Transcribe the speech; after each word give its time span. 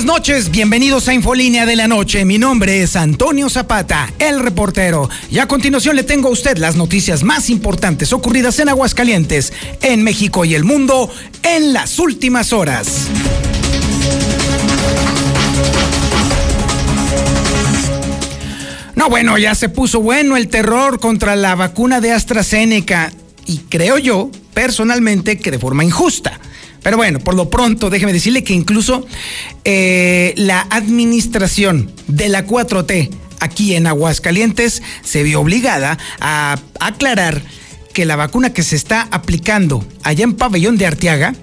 Buenas 0.00 0.18
noches, 0.18 0.50
bienvenidos 0.50 1.08
a 1.08 1.12
Infolínea 1.12 1.66
de 1.66 1.76
la 1.76 1.86
Noche. 1.86 2.24
Mi 2.24 2.38
nombre 2.38 2.82
es 2.82 2.96
Antonio 2.96 3.50
Zapata, 3.50 4.10
el 4.18 4.40
reportero. 4.40 5.10
Y 5.30 5.40
a 5.40 5.46
continuación 5.46 5.94
le 5.94 6.04
tengo 6.04 6.28
a 6.28 6.30
usted 6.30 6.56
las 6.56 6.74
noticias 6.74 7.22
más 7.22 7.50
importantes 7.50 8.14
ocurridas 8.14 8.58
en 8.60 8.70
Aguascalientes, 8.70 9.52
en 9.82 10.02
México 10.02 10.46
y 10.46 10.54
el 10.54 10.64
mundo 10.64 11.10
en 11.42 11.74
las 11.74 11.98
últimas 11.98 12.54
horas. 12.54 13.08
No, 18.94 19.10
bueno, 19.10 19.36
ya 19.36 19.54
se 19.54 19.68
puso 19.68 20.00
bueno 20.00 20.38
el 20.38 20.48
terror 20.48 20.98
contra 20.98 21.36
la 21.36 21.56
vacuna 21.56 22.00
de 22.00 22.12
AstraZeneca. 22.12 23.12
Y 23.44 23.58
creo 23.68 23.98
yo, 23.98 24.30
personalmente, 24.54 25.38
que 25.38 25.50
de 25.50 25.58
forma 25.58 25.84
injusta. 25.84 26.40
Pero 26.82 26.96
bueno, 26.96 27.18
por 27.18 27.34
lo 27.34 27.50
pronto, 27.50 27.90
déjeme 27.90 28.12
decirle 28.12 28.44
que 28.44 28.54
incluso 28.54 29.06
eh, 29.64 30.34
la 30.36 30.66
administración 30.70 31.90
de 32.06 32.28
la 32.28 32.46
4T 32.46 33.10
aquí 33.40 33.74
en 33.74 33.86
Aguascalientes 33.86 34.82
se 35.02 35.22
vio 35.22 35.40
obligada 35.40 35.98
a 36.20 36.58
aclarar 36.78 37.42
que 37.92 38.04
la 38.04 38.16
vacuna 38.16 38.52
que 38.52 38.62
se 38.62 38.76
está 38.76 39.08
aplicando 39.10 39.84
allá 40.02 40.24
en 40.24 40.34
Pabellón 40.34 40.76
de 40.78 40.86
Arteaga 40.86 41.34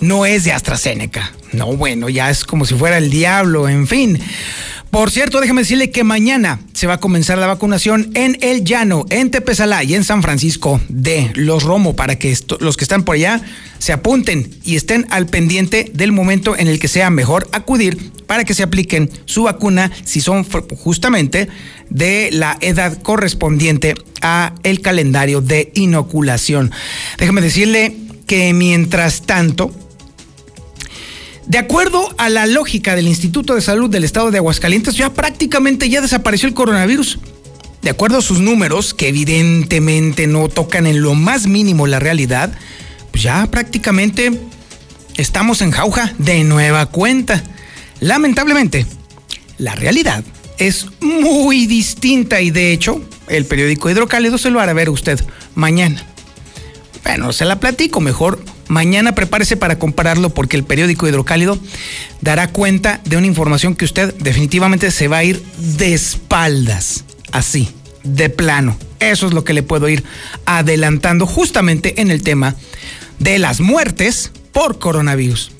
no 0.00 0.24
es 0.24 0.44
de 0.44 0.52
AstraZeneca. 0.52 1.32
No, 1.52 1.76
bueno, 1.76 2.08
ya 2.08 2.30
es 2.30 2.44
como 2.44 2.64
si 2.64 2.74
fuera 2.74 2.98
el 2.98 3.10
diablo, 3.10 3.68
en 3.68 3.86
fin. 3.86 4.18
Por 4.90 5.10
cierto, 5.10 5.40
déjeme 5.40 5.62
decirle 5.62 5.90
que 5.90 6.04
mañana 6.04 6.60
se 6.80 6.86
va 6.86 6.94
a 6.94 7.00
comenzar 7.00 7.36
la 7.36 7.46
vacunación 7.46 8.10
en 8.14 8.38
El 8.40 8.64
Llano, 8.64 9.04
en 9.10 9.30
Tepezalá 9.30 9.84
y 9.84 9.92
en 9.92 10.02
San 10.02 10.22
Francisco 10.22 10.80
de 10.88 11.30
Los 11.34 11.62
Romo 11.62 11.94
para 11.94 12.18
que 12.18 12.34
los 12.58 12.78
que 12.78 12.84
están 12.84 13.02
por 13.02 13.16
allá 13.16 13.42
se 13.78 13.92
apunten 13.92 14.50
y 14.64 14.76
estén 14.76 15.06
al 15.10 15.26
pendiente 15.26 15.90
del 15.92 16.10
momento 16.10 16.56
en 16.56 16.68
el 16.68 16.78
que 16.78 16.88
sea 16.88 17.10
mejor 17.10 17.46
acudir 17.52 18.10
para 18.26 18.44
que 18.44 18.54
se 18.54 18.62
apliquen 18.62 19.10
su 19.26 19.42
vacuna 19.42 19.92
si 20.04 20.22
son 20.22 20.42
justamente 20.42 21.50
de 21.90 22.30
la 22.32 22.56
edad 22.62 22.96
correspondiente 23.02 23.94
a 24.22 24.54
el 24.62 24.80
calendario 24.80 25.42
de 25.42 25.72
inoculación. 25.74 26.72
Déjeme 27.18 27.42
decirle 27.42 27.94
que 28.26 28.54
mientras 28.54 29.20
tanto, 29.26 29.70
de 31.50 31.58
acuerdo 31.58 32.14
a 32.16 32.28
la 32.28 32.46
lógica 32.46 32.94
del 32.94 33.08
Instituto 33.08 33.56
de 33.56 33.60
Salud 33.60 33.90
del 33.90 34.04
Estado 34.04 34.30
de 34.30 34.38
Aguascalientes, 34.38 34.94
ya 34.94 35.12
prácticamente 35.12 35.88
ya 35.88 36.00
desapareció 36.00 36.46
el 36.46 36.54
coronavirus. 36.54 37.18
De 37.82 37.90
acuerdo 37.90 38.18
a 38.18 38.22
sus 38.22 38.38
números, 38.38 38.94
que 38.94 39.08
evidentemente 39.08 40.28
no 40.28 40.46
tocan 40.46 40.86
en 40.86 41.02
lo 41.02 41.16
más 41.16 41.48
mínimo 41.48 41.88
la 41.88 41.98
realidad, 41.98 42.52
pues 43.10 43.24
ya 43.24 43.50
prácticamente 43.50 44.30
estamos 45.16 45.60
en 45.60 45.72
jauja 45.72 46.14
de 46.18 46.44
nueva 46.44 46.86
cuenta. 46.86 47.42
Lamentablemente, 47.98 48.86
la 49.58 49.74
realidad 49.74 50.22
es 50.58 50.86
muy 51.00 51.66
distinta 51.66 52.40
y 52.40 52.52
de 52.52 52.72
hecho 52.72 53.02
el 53.26 53.44
periódico 53.44 53.90
Hidrocálido 53.90 54.38
se 54.38 54.50
lo 54.50 54.60
hará 54.60 54.72
ver 54.72 54.88
usted 54.88 55.20
mañana. 55.56 56.06
Bueno, 57.02 57.32
se 57.32 57.44
la 57.44 57.58
platico 57.58 58.00
mejor 58.00 58.38
Mañana 58.70 59.14
prepárese 59.16 59.56
para 59.56 59.80
compararlo 59.80 60.30
porque 60.30 60.56
el 60.56 60.62
periódico 60.62 61.08
Hidrocálido 61.08 61.58
dará 62.20 62.52
cuenta 62.52 63.00
de 63.04 63.16
una 63.16 63.26
información 63.26 63.74
que 63.74 63.84
usted 63.84 64.14
definitivamente 64.20 64.92
se 64.92 65.08
va 65.08 65.18
a 65.18 65.24
ir 65.24 65.42
de 65.58 65.92
espaldas, 65.92 67.04
así, 67.32 67.68
de 68.04 68.30
plano. 68.30 68.78
Eso 69.00 69.26
es 69.26 69.32
lo 69.32 69.42
que 69.42 69.54
le 69.54 69.64
puedo 69.64 69.88
ir 69.88 70.04
adelantando 70.46 71.26
justamente 71.26 72.00
en 72.00 72.12
el 72.12 72.22
tema 72.22 72.54
de 73.18 73.40
las 73.40 73.58
muertes 73.58 74.30
por 74.52 74.78
coronavirus. 74.78 75.50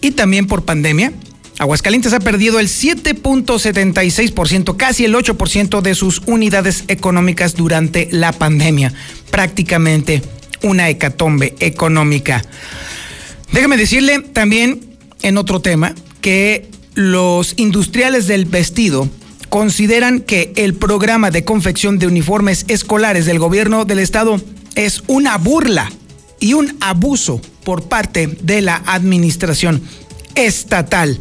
Y 0.00 0.10
también 0.10 0.48
por 0.48 0.64
pandemia. 0.64 1.12
Aguascalientes 1.60 2.12
ha 2.12 2.18
perdido 2.18 2.58
el 2.58 2.66
7.76%, 2.66 4.76
casi 4.76 5.04
el 5.04 5.14
8% 5.14 5.80
de 5.80 5.94
sus 5.94 6.22
unidades 6.26 6.82
económicas 6.88 7.54
durante 7.54 8.08
la 8.10 8.32
pandemia. 8.32 8.92
Prácticamente 9.30 10.22
una 10.62 10.88
hecatombe 10.88 11.54
económica. 11.60 12.42
Déjame 13.52 13.76
decirle 13.76 14.20
también 14.20 14.96
en 15.22 15.38
otro 15.38 15.60
tema 15.60 15.94
que 16.20 16.68
los 16.94 17.54
industriales 17.56 18.26
del 18.26 18.44
vestido 18.44 19.08
consideran 19.48 20.20
que 20.20 20.52
el 20.56 20.74
programa 20.74 21.30
de 21.30 21.44
confección 21.44 21.98
de 21.98 22.06
uniformes 22.06 22.64
escolares 22.68 23.24
del 23.24 23.38
gobierno 23.38 23.84
del 23.84 23.98
estado 23.98 24.40
es 24.74 25.02
una 25.06 25.38
burla 25.38 25.90
y 26.40 26.52
un 26.52 26.76
abuso 26.80 27.40
por 27.64 27.84
parte 27.88 28.26
de 28.26 28.60
la 28.60 28.82
administración 28.86 29.82
estatal. 30.34 31.20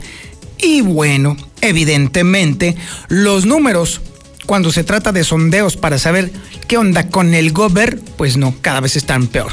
Y 0.57 0.81
bueno, 0.81 1.37
evidentemente, 1.61 2.75
los 3.07 3.45
números 3.45 4.01
cuando 4.47 4.71
se 4.71 4.83
trata 4.83 5.11
de 5.11 5.23
sondeos 5.23 5.77
para 5.77 5.99
saber 5.99 6.31
qué 6.67 6.77
onda 6.77 7.09
con 7.09 7.35
el 7.35 7.51
gober, 7.51 7.99
pues 8.17 8.37
no, 8.37 8.55
cada 8.61 8.79
vez 8.79 8.95
están 8.95 9.27
peor. 9.27 9.51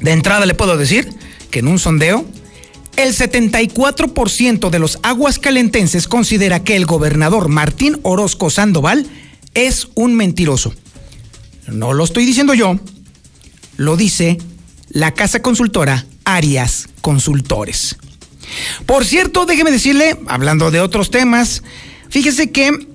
De 0.00 0.12
entrada 0.12 0.46
le 0.46 0.54
puedo 0.54 0.76
decir 0.76 1.08
que 1.50 1.60
en 1.60 1.68
un 1.68 1.78
sondeo, 1.78 2.24
el 2.96 3.14
74% 3.14 4.70
de 4.70 4.78
los 4.78 4.98
aguascalentenses 5.02 6.08
considera 6.08 6.64
que 6.64 6.74
el 6.74 6.86
gobernador 6.86 7.48
Martín 7.48 8.00
Orozco 8.02 8.50
Sandoval 8.50 9.06
es 9.54 9.88
un 9.94 10.14
mentiroso. 10.14 10.74
No 11.68 11.92
lo 11.92 12.04
estoy 12.04 12.24
diciendo 12.24 12.54
yo, 12.54 12.80
lo 13.76 13.96
dice 13.96 14.38
la 14.88 15.12
casa 15.12 15.42
consultora 15.42 16.06
Arias 16.24 16.88
Consultores. 17.02 17.96
Por 18.86 19.04
cierto, 19.04 19.44
déjeme 19.44 19.70
decirle, 19.70 20.16
hablando 20.26 20.70
de 20.70 20.80
otros 20.80 21.10
temas, 21.10 21.62
fíjese 22.08 22.50
que 22.50 22.89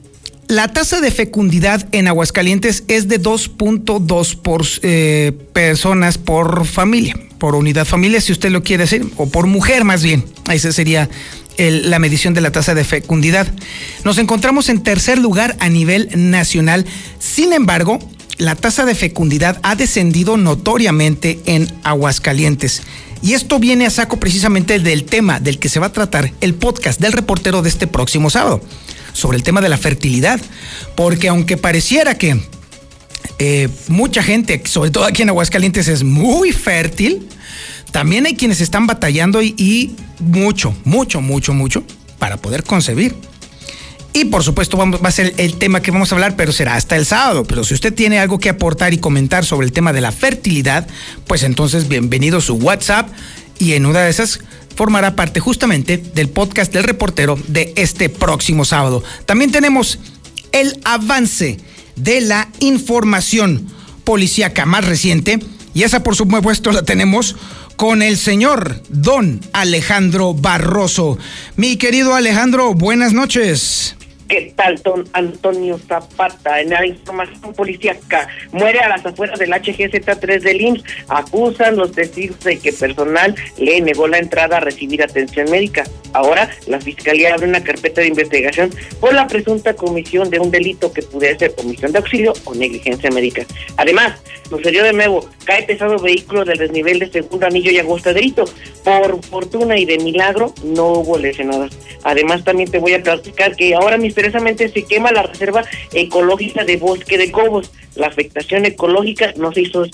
la 0.48 0.68
tasa 0.68 1.02
de 1.02 1.12
fecundidad 1.12 1.88
en 1.92 2.08
Aguascalientes 2.08 2.84
es 2.88 3.08
de 3.08 3.22
2.2 3.22 4.36
por 4.36 4.64
eh, 4.82 5.32
personas 5.54 6.18
por 6.18 6.66
familia, 6.66 7.18
por 7.40 7.56
unidad 7.56 7.86
familia, 7.86 8.22
si 8.22 8.32
usted 8.32 8.52
lo 8.52 8.64
quiere 8.64 8.84
decir, 8.84 9.08
o 9.18 9.28
por 9.28 9.48
mujer 9.48 9.84
más 9.84 10.04
bien. 10.04 10.24
Esa 10.52 10.72
sería 10.72 11.10
la 11.58 12.00
medición 12.00 12.34
de 12.34 12.42
la 12.42 12.52
tasa 12.52 12.76
de 12.76 12.84
fecundidad. 12.84 13.48
Nos 14.04 14.18
encontramos 14.18 14.70
en 14.70 14.84
tercer 14.84 15.18
lugar 15.18 15.56
a 15.60 15.70
nivel 15.70 16.10
nacional. 16.16 16.86
Sin 17.18 17.54
embargo, 17.54 18.00
la 18.38 18.56
tasa 18.56 18.86
de 18.86 18.94
fecundidad 18.94 19.60
ha 19.64 19.76
descendido 19.76 20.38
notoriamente 20.38 21.40
en 21.46 21.72
Aguascalientes. 21.84 22.84
Y 23.22 23.34
esto 23.34 23.58
viene 23.58 23.86
a 23.86 23.90
saco 23.90 24.20
precisamente 24.20 24.80
del 24.80 25.06
tema 25.06 25.40
del 25.40 25.58
que 25.58 25.70
se 25.70 25.80
va 25.80 25.88
a 25.88 25.94
tratar 25.94 26.32
el 26.42 26.54
podcast 26.54 27.00
del 27.00 27.14
reportero 27.14 27.62
de 27.62 27.70
este 27.70 27.88
próximo 27.88 28.30
sábado 28.30 28.62
sobre 29.16 29.38
el 29.38 29.44
tema 29.44 29.62
de 29.62 29.70
la 29.70 29.78
fertilidad, 29.78 30.40
porque 30.96 31.30
aunque 31.30 31.58
pareciera 31.58 32.18
que 32.18 32.40
eh, 33.40 33.70
mucha 33.88 34.22
gente, 34.22 34.62
sobre 34.66 34.92
todo 34.92 35.06
aquí 35.06 35.22
en 35.22 35.30
Aguascalientes, 35.30 35.88
es 35.88 36.04
muy 36.04 36.52
fértil, 36.52 37.28
también 37.92 38.26
hay 38.26 38.36
quienes 38.36 38.60
están 38.60 38.88
batallando 38.88 39.42
y, 39.42 39.96
mucho, 40.20 40.76
mucho, 40.84 41.22
mucho, 41.22 41.54
mucho 41.54 41.84
para 42.20 42.38
poder 42.38 42.64
concebir. 42.64 43.16
Y 44.12 44.26
por 44.26 44.44
supuesto 44.44 44.78
vamos, 44.78 45.02
va 45.04 45.10
a 45.10 45.12
ser 45.12 45.34
el 45.38 45.56
tema 45.56 45.82
que 45.82 45.92
vamos 45.92 46.12
a 46.12 46.16
hablar, 46.16 46.36
pero 46.36 46.52
será 46.52 46.76
hasta 46.76 46.96
el 46.98 47.06
sábado. 47.06 47.44
Pero 47.46 47.64
si 47.64 47.74
usted 47.74 47.94
tiene 47.94 48.20
algo 48.20 48.38
que 48.38 48.50
aportar 48.50 48.94
y 48.94 48.98
comentar 48.98 49.46
sobre 49.46 49.66
el 49.66 49.74
tema 49.74 49.94
de 49.94 50.02
la 50.02 50.12
fertilidad, 50.12 50.88
pues 51.28 51.44
entonces 51.44 51.88
bienvenido 51.88 52.42
su 52.42 52.56
WhatsApp 52.56 53.10
y 53.60 53.74
en 53.74 53.86
una 53.86 54.02
de 54.02 54.10
esas 54.10 54.40
formará 54.76 55.16
parte 55.16 55.40
justamente 55.40 55.98
del 55.98 56.30
podcast 56.30 56.72
del 56.72 56.84
reportero 56.84 57.38
de 57.48 57.74
este 57.76 58.10
próximo 58.10 58.66
sábado. 58.66 59.04
También 59.26 59.52
tenemos 59.52 60.00
el 60.52 60.80
avance 60.84 61.58
de 61.96 62.22
la 62.22 62.50
información 62.60 63.68
policíaca 64.04 64.66
más 64.66 64.86
reciente 64.86 65.40
y 65.74 65.84
esa 65.84 66.04
por 66.04 66.16
supuesto 66.16 66.72
la 66.72 66.84
tenemos 66.84 67.36
con 67.76 68.02
el 68.02 68.18
señor 68.18 68.82
don 68.90 69.42
Alejandro 69.54 70.34
Barroso. 70.34 71.18
Mi 71.56 71.78
querido 71.78 72.16
Alejandro, 72.16 72.74
buenas 72.74 73.14
noches. 73.14 73.95
¿Qué 74.28 74.54
tal, 74.56 74.82
don 74.82 75.08
Antonio 75.14 75.78
Zapata? 75.78 76.60
En 76.60 76.72
la 76.72 76.84
información 76.84 77.54
policíaca, 77.54 78.28
muere 78.52 78.80
a 78.80 78.90
las 78.90 79.06
afueras 79.06 79.38
del 79.38 79.52
HGZ3 79.52 80.42
del 80.42 80.62
IMSS. 80.62 80.84
Acusan 81.10 81.76
los 81.76 81.92
testigos 81.92 82.40
de 82.40 82.58
que 82.58 82.74
personal 82.74 83.36
le 83.60 83.82
negó 83.82 84.08
la 84.08 84.18
entrada 84.18 84.58
a 84.58 84.62
recibir 84.62 85.04
atención 85.04 85.52
médica. 85.52 85.84
Ahora, 86.14 86.50
la 86.66 86.82
fiscalía 86.82 87.36
abre 87.36 87.48
una 87.48 87.64
carpeta 87.64 88.02
de 88.02 88.08
investigación 88.08 88.72
por 89.00 89.14
la 89.14 89.28
presunta 89.28 89.76
comisión 89.76 90.32
de 90.32 90.40
un 90.40 90.50
delito 90.50 90.92
que 90.92 91.04
pudiera 91.04 91.38
ser 91.38 91.54
comisión 91.54 91.92
de 91.92 92.00
auxilio 92.00 92.34
o 92.46 92.56
negligencia 92.56 93.12
médica. 93.12 93.46
Además, 93.78 94.20
sucedió 94.50 94.84
de 94.84 94.94
nuevo, 94.94 95.30
cae 95.44 95.64
pesado 95.64 96.00
vehículo 96.00 96.46
del 96.46 96.58
desnivel 96.58 96.98
de 96.98 97.12
segundo 97.12 97.46
anillo 97.46 97.70
y 97.70 98.04
delito. 98.14 98.46
Por 98.84 99.24
fortuna 99.26 99.78
y 99.78 99.86
de 99.86 100.00
milagro, 100.00 100.54
no 100.64 100.94
hubo 100.94 101.18
lesionados. 101.18 101.78
Además, 102.04 102.44
también 102.44 102.70
te 102.70 102.80
voy 102.80 102.94
a 102.94 103.04
platicar 103.04 103.56
que 103.56 103.76
ahora 103.76 103.98
misteriosamente 104.16 104.70
se 104.70 104.84
quema 104.84 105.12
la 105.12 105.24
reserva 105.24 105.66
ecológica 105.92 106.64
de 106.64 106.78
Bosque 106.78 107.18
de 107.18 107.32
Cobos. 107.32 107.70
La 107.96 108.08
afectación 108.08 108.66
ecológica 108.66 109.34
no 109.38 109.52
se 109.52 109.62
hizo 109.62 109.86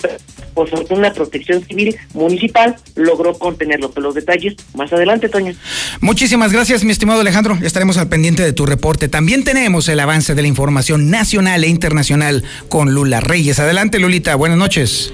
por 0.54 0.68
fortuna 0.68 1.12
Protección 1.12 1.64
Civil 1.64 1.96
Municipal 2.14 2.76
logró 2.94 3.34
contenerlo. 3.38 3.90
Pero 3.90 4.08
los 4.08 4.14
detalles 4.14 4.56
más 4.74 4.92
adelante, 4.92 5.28
Toño. 5.28 5.54
Muchísimas 6.00 6.52
gracias, 6.52 6.84
mi 6.84 6.92
estimado 6.92 7.20
Alejandro. 7.20 7.58
Estaremos 7.62 7.96
al 7.96 8.08
pendiente 8.08 8.42
de 8.42 8.52
tu 8.52 8.66
reporte. 8.66 9.08
También 9.08 9.44
tenemos 9.44 9.88
el 9.88 10.00
avance 10.00 10.34
de 10.34 10.42
la 10.42 10.48
información 10.48 11.10
nacional 11.10 11.64
e 11.64 11.68
internacional 11.68 12.44
con 12.68 12.92
Lula 12.94 13.20
Reyes. 13.20 13.58
Adelante, 13.60 13.98
Lulita. 13.98 14.34
Buenas 14.34 14.58
noches. 14.58 15.12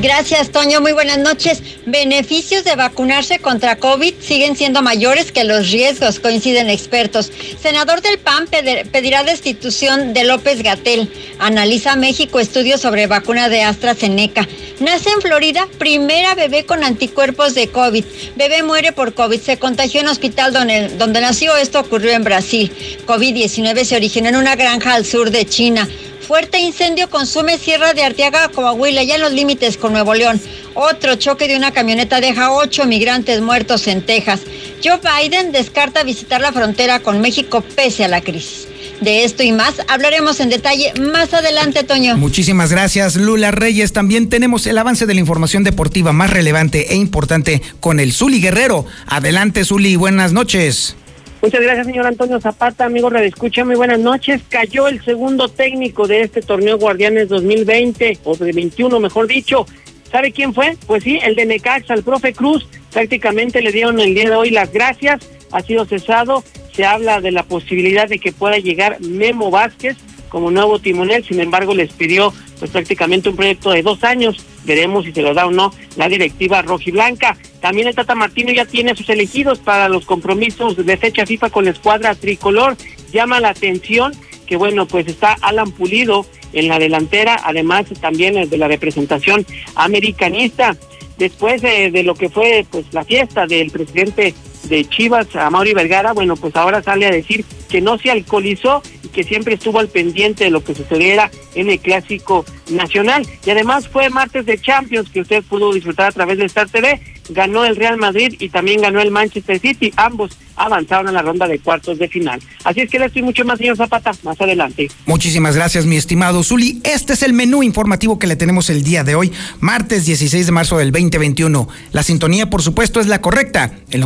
Gracias, 0.00 0.50
Toño. 0.50 0.80
Muy 0.80 0.92
buenas 0.92 1.18
noches. 1.18 1.62
Beneficios 1.86 2.64
de 2.64 2.76
vacunarse 2.76 3.40
contra 3.40 3.76
COVID 3.76 4.14
siguen 4.20 4.56
siendo 4.56 4.82
mayores 4.82 5.32
que 5.32 5.44
los 5.44 5.70
riesgos, 5.70 6.20
coinciden 6.20 6.70
expertos. 6.70 7.30
Senador 7.60 8.00
del 8.00 8.18
PAN 8.18 8.46
pedirá 8.90 9.22
destitución 9.24 10.14
de 10.14 10.24
López 10.24 10.62
Gatel. 10.62 11.10
Analiza 11.38 11.96
México 11.96 12.11
estudios 12.20 12.80
sobre 12.80 13.06
vacuna 13.06 13.48
de 13.48 13.62
AstraZeneca. 13.62 14.46
Nace 14.80 15.10
en 15.10 15.20
Florida, 15.20 15.66
primera 15.78 16.34
bebé 16.34 16.64
con 16.64 16.84
anticuerpos 16.84 17.54
de 17.54 17.68
COVID. 17.68 18.04
Bebé 18.36 18.62
muere 18.62 18.92
por 18.92 19.14
COVID. 19.14 19.40
Se 19.40 19.58
contagió 19.58 20.00
en 20.00 20.08
hospital 20.08 20.52
donde, 20.52 20.88
donde 20.98 21.20
nació. 21.20 21.56
Esto 21.56 21.80
ocurrió 21.80 22.12
en 22.12 22.24
Brasil. 22.24 22.70
COVID-19 23.06 23.84
se 23.84 23.96
originó 23.96 24.28
en 24.28 24.36
una 24.36 24.56
granja 24.56 24.94
al 24.94 25.04
sur 25.04 25.30
de 25.30 25.46
China. 25.46 25.88
Fuerte 26.26 26.58
incendio 26.60 27.10
consume 27.10 27.58
Sierra 27.58 27.94
de 27.94 28.04
Arteaga, 28.04 28.48
Coahuila, 28.48 29.02
ya 29.02 29.16
en 29.16 29.22
los 29.22 29.32
límites 29.32 29.76
con 29.76 29.92
Nuevo 29.92 30.14
León. 30.14 30.40
Otro 30.74 31.16
choque 31.16 31.48
de 31.48 31.56
una 31.56 31.72
camioneta 31.72 32.20
deja 32.20 32.52
ocho 32.52 32.84
migrantes 32.86 33.40
muertos 33.40 33.86
en 33.86 34.02
Texas. 34.02 34.40
Joe 34.82 35.00
Biden 35.00 35.52
descarta 35.52 36.04
visitar 36.04 36.40
la 36.40 36.52
frontera 36.52 37.00
con 37.00 37.20
México 37.20 37.62
pese 37.74 38.04
a 38.04 38.08
la 38.08 38.20
crisis. 38.20 38.68
De 39.02 39.24
esto 39.24 39.42
y 39.42 39.50
más 39.50 39.82
hablaremos 39.88 40.38
en 40.38 40.48
detalle 40.48 40.92
más 41.00 41.34
adelante, 41.34 41.82
Toño. 41.82 42.16
Muchísimas 42.16 42.70
gracias, 42.70 43.16
Lula 43.16 43.50
Reyes. 43.50 43.92
También 43.92 44.28
tenemos 44.28 44.64
el 44.68 44.78
avance 44.78 45.06
de 45.06 45.14
la 45.14 45.18
información 45.18 45.64
deportiva 45.64 46.12
más 46.12 46.30
relevante 46.30 46.92
e 46.92 46.94
importante 46.94 47.62
con 47.80 47.98
el 47.98 48.12
Zuli 48.12 48.40
Guerrero. 48.40 48.86
Adelante, 49.06 49.64
Zuli, 49.64 49.96
buenas 49.96 50.32
noches. 50.32 50.94
Muchas 51.42 51.60
gracias, 51.60 51.86
señor 51.86 52.06
Antonio 52.06 52.40
Zapata. 52.40 52.84
Amigo 52.84 53.10
Radio 53.10 53.26
Escucha, 53.26 53.64
muy 53.64 53.74
buenas 53.74 53.98
noches. 53.98 54.40
Cayó 54.48 54.86
el 54.86 55.04
segundo 55.04 55.48
técnico 55.48 56.06
de 56.06 56.20
este 56.20 56.40
torneo 56.40 56.78
Guardianes 56.78 57.28
2020, 57.28 58.20
o 58.22 58.36
de 58.36 58.52
21, 58.52 59.00
mejor 59.00 59.26
dicho. 59.26 59.66
¿Sabe 60.12 60.30
quién 60.30 60.54
fue? 60.54 60.76
Pues 60.86 61.02
sí, 61.02 61.18
el 61.20 61.34
de 61.34 61.46
Necaxa, 61.46 61.94
el 61.94 62.04
profe 62.04 62.32
Cruz. 62.32 62.68
Prácticamente 62.92 63.60
le 63.62 63.72
dieron 63.72 63.98
el 63.98 64.14
día 64.14 64.30
de 64.30 64.36
hoy 64.36 64.50
las 64.50 64.72
gracias. 64.72 65.22
Ha 65.52 65.62
sido 65.62 65.84
cesado. 65.84 66.42
Se 66.74 66.84
habla 66.84 67.20
de 67.20 67.30
la 67.30 67.42
posibilidad 67.42 68.08
de 68.08 68.18
que 68.18 68.32
pueda 68.32 68.58
llegar 68.58 69.00
Memo 69.00 69.50
Vázquez 69.50 69.96
como 70.28 70.50
nuevo 70.50 70.78
timonel. 70.78 71.24
Sin 71.24 71.40
embargo, 71.40 71.74
les 71.74 71.92
pidió 71.92 72.32
pues 72.58 72.70
prácticamente 72.70 73.28
un 73.28 73.36
proyecto 73.36 73.70
de 73.70 73.82
dos 73.82 74.02
años. 74.02 74.44
Veremos 74.64 75.04
si 75.04 75.12
se 75.12 75.20
lo 75.20 75.34
da 75.34 75.46
o 75.46 75.50
no 75.50 75.72
la 75.96 76.08
directiva 76.08 76.62
rojiblanca. 76.62 77.36
También 77.60 77.88
el 77.88 77.94
Tata 77.94 78.14
Martino 78.14 78.52
ya 78.52 78.64
tiene 78.64 78.94
sus 78.94 79.08
elegidos 79.10 79.58
para 79.58 79.88
los 79.88 80.06
compromisos 80.06 80.76
de 80.76 80.96
fecha 80.96 81.26
FIFA 81.26 81.50
con 81.50 81.64
la 81.66 81.72
escuadra 81.72 82.14
tricolor. 82.14 82.76
Llama 83.12 83.40
la 83.40 83.50
atención 83.50 84.12
que 84.46 84.56
bueno, 84.56 84.86
pues 84.86 85.06
está 85.06 85.36
Alan 85.40 85.70
Pulido 85.72 86.26
en 86.52 86.68
la 86.68 86.78
delantera, 86.78 87.40
además 87.44 87.86
también 88.00 88.48
de 88.48 88.58
la 88.58 88.68
representación 88.68 89.46
americanista. 89.74 90.76
Después 91.18 91.62
de, 91.62 91.90
de 91.90 92.02
lo 92.02 92.14
que 92.14 92.28
fue 92.28 92.66
pues 92.70 92.86
la 92.92 93.04
fiesta 93.04 93.46
del 93.46 93.70
presidente 93.70 94.34
de 94.64 94.84
Chivas, 94.84 95.34
a 95.36 95.50
Mauri 95.50 95.74
Vergara, 95.74 96.12
bueno, 96.12 96.36
pues 96.36 96.54
ahora 96.56 96.82
sale 96.82 97.06
a 97.06 97.10
decir 97.10 97.44
que 97.68 97.80
no 97.80 97.98
se 97.98 98.10
alcoholizó 98.10 98.82
que 99.12 99.24
siempre 99.24 99.54
estuvo 99.54 99.78
al 99.78 99.88
pendiente 99.88 100.44
de 100.44 100.50
lo 100.50 100.64
que 100.64 100.74
sucediera 100.74 101.30
en 101.54 101.70
el 101.70 101.78
Clásico 101.78 102.44
Nacional. 102.70 103.26
Y 103.44 103.50
además 103.50 103.88
fue 103.88 104.10
martes 104.10 104.46
de 104.46 104.58
Champions 104.58 105.10
que 105.10 105.20
usted 105.20 105.44
pudo 105.44 105.72
disfrutar 105.72 106.08
a 106.08 106.12
través 106.12 106.38
de 106.38 106.46
Star 106.46 106.68
TV. 106.68 107.00
Ganó 107.28 107.64
el 107.64 107.76
Real 107.76 107.98
Madrid 107.98 108.34
y 108.38 108.48
también 108.48 108.80
ganó 108.80 109.00
el 109.00 109.10
Manchester 109.10 109.60
City. 109.60 109.92
Ambos 109.96 110.36
avanzaron 110.56 111.08
a 111.08 111.12
la 111.12 111.22
ronda 111.22 111.46
de 111.46 111.58
cuartos 111.58 111.98
de 111.98 112.08
final. 112.08 112.40
Así 112.64 112.80
es 112.80 112.90
que 112.90 112.98
le 112.98 113.06
estoy 113.06 113.22
mucho 113.22 113.44
más, 113.44 113.58
señor 113.58 113.76
Zapata, 113.76 114.12
más 114.22 114.40
adelante. 114.40 114.90
Muchísimas 115.06 115.56
gracias, 115.56 115.86
mi 115.86 115.96
estimado 115.96 116.42
Zuli. 116.42 116.80
Este 116.84 117.14
es 117.14 117.22
el 117.22 117.32
menú 117.32 117.62
informativo 117.62 118.18
que 118.18 118.26
le 118.26 118.36
tenemos 118.36 118.70
el 118.70 118.82
día 118.82 119.04
de 119.04 119.14
hoy, 119.14 119.32
martes 119.60 120.04
16 120.04 120.46
de 120.46 120.52
marzo 120.52 120.78
del 120.78 120.92
2021. 120.92 121.68
La 121.92 122.02
sintonía, 122.02 122.50
por 122.50 122.62
supuesto, 122.62 123.00
es 123.00 123.06
la 123.06 123.20
correcta, 123.20 123.78
el 123.90 124.00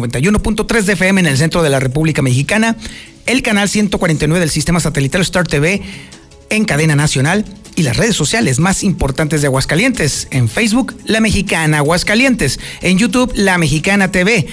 91.3 0.46 0.82
de 0.82 1.08
en 1.08 1.26
el 1.26 1.36
centro 1.36 1.62
de 1.62 1.70
la 1.70 1.80
República 1.80 2.22
Mexicana 2.22 2.76
el 3.26 3.42
canal 3.42 3.68
149 3.68 4.38
del 4.38 4.50
sistema 4.50 4.78
satelital 4.78 5.20
Star 5.22 5.48
TV 5.48 5.82
en 6.50 6.64
cadena 6.64 6.94
nacional 6.94 7.44
y 7.74 7.82
las 7.82 7.96
redes 7.96 8.14
sociales 8.14 8.60
más 8.60 8.84
importantes 8.84 9.40
de 9.40 9.48
Aguascalientes. 9.48 10.28
En 10.30 10.48
Facebook, 10.48 10.96
La 11.04 11.20
Mexicana 11.20 11.78
Aguascalientes. 11.78 12.60
En 12.80 12.96
YouTube, 12.96 13.32
La 13.34 13.58
Mexicana 13.58 14.12
TV. 14.12 14.46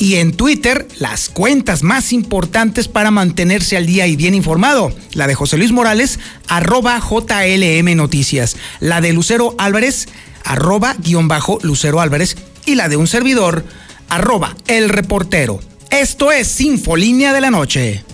Y 0.00 0.16
en 0.16 0.32
Twitter, 0.32 0.88
las 0.98 1.28
cuentas 1.28 1.84
más 1.84 2.12
importantes 2.12 2.88
para 2.88 3.12
mantenerse 3.12 3.76
al 3.76 3.86
día 3.86 4.08
y 4.08 4.16
bien 4.16 4.34
informado. 4.34 4.92
La 5.12 5.28
de 5.28 5.36
José 5.36 5.58
Luis 5.58 5.70
Morales, 5.70 6.18
arroba 6.48 6.98
JLM 6.98 7.94
Noticias. 7.96 8.56
La 8.80 9.00
de 9.00 9.12
Lucero 9.12 9.54
Álvarez, 9.58 10.08
arroba 10.44 10.96
guion 10.98 11.28
bajo 11.28 11.60
Lucero 11.62 12.00
Álvarez. 12.00 12.36
Y 12.66 12.74
la 12.74 12.88
de 12.88 12.96
un 12.96 13.06
servidor, 13.06 13.64
arroba 14.10 14.56
El 14.66 14.88
Reportero. 14.88 15.60
Esto 15.90 16.30
es 16.30 16.60
Infolínea 16.60 17.32
de 17.32 17.40
la 17.40 17.50
Noche. 17.50 18.04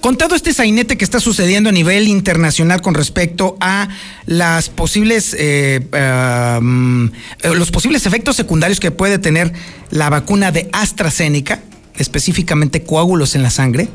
Con 0.00 0.18
todo 0.18 0.34
este 0.34 0.52
sainete 0.52 0.98
que 0.98 1.04
está 1.04 1.20
sucediendo 1.20 1.68
a 1.68 1.72
nivel 1.72 2.08
internacional 2.08 2.82
con 2.82 2.94
respecto 2.94 3.56
a 3.60 3.88
las 4.26 4.68
posibles, 4.68 5.32
eh, 5.38 5.86
eh, 5.92 6.58
mm, 6.60 7.06
los 7.54 7.70
posibles 7.70 8.04
efectos 8.04 8.34
secundarios 8.34 8.80
que 8.80 8.90
puede 8.90 9.18
tener 9.18 9.52
la 9.90 10.10
vacuna 10.10 10.50
de 10.50 10.68
AstraZeneca, 10.72 11.60
específicamente 11.96 12.82
coágulos 12.82 13.36
en 13.36 13.44
la 13.44 13.50
sangre, 13.50 13.88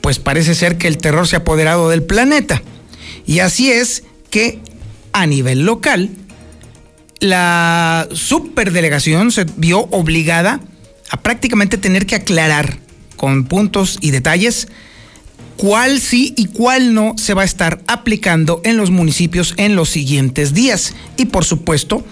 pues 0.00 0.18
parece 0.18 0.54
ser 0.54 0.78
que 0.78 0.88
el 0.88 0.98
terror 0.98 1.26
se 1.26 1.36
ha 1.36 1.40
apoderado 1.40 1.88
del 1.88 2.02
planeta. 2.02 2.62
Y 3.26 3.40
así 3.40 3.70
es 3.70 4.04
que 4.30 4.60
a 5.12 5.26
nivel 5.26 5.64
local, 5.64 6.10
la 7.20 8.08
superdelegación 8.12 9.32
se 9.32 9.44
vio 9.56 9.80
obligada 9.90 10.60
a 11.10 11.20
prácticamente 11.20 11.78
tener 11.78 12.06
que 12.06 12.14
aclarar 12.14 12.78
con 13.16 13.44
puntos 13.44 13.98
y 14.00 14.12
detalles 14.12 14.68
cuál 15.56 16.00
sí 16.00 16.34
y 16.36 16.46
cuál 16.46 16.94
no 16.94 17.14
se 17.18 17.34
va 17.34 17.42
a 17.42 17.46
estar 17.46 17.82
aplicando 17.86 18.60
en 18.64 18.76
los 18.76 18.90
municipios 18.90 19.54
en 19.56 19.74
los 19.74 19.88
siguientes 19.88 20.54
días. 20.54 20.94
Y 21.16 21.26
por 21.26 21.44
supuesto, 21.44 22.04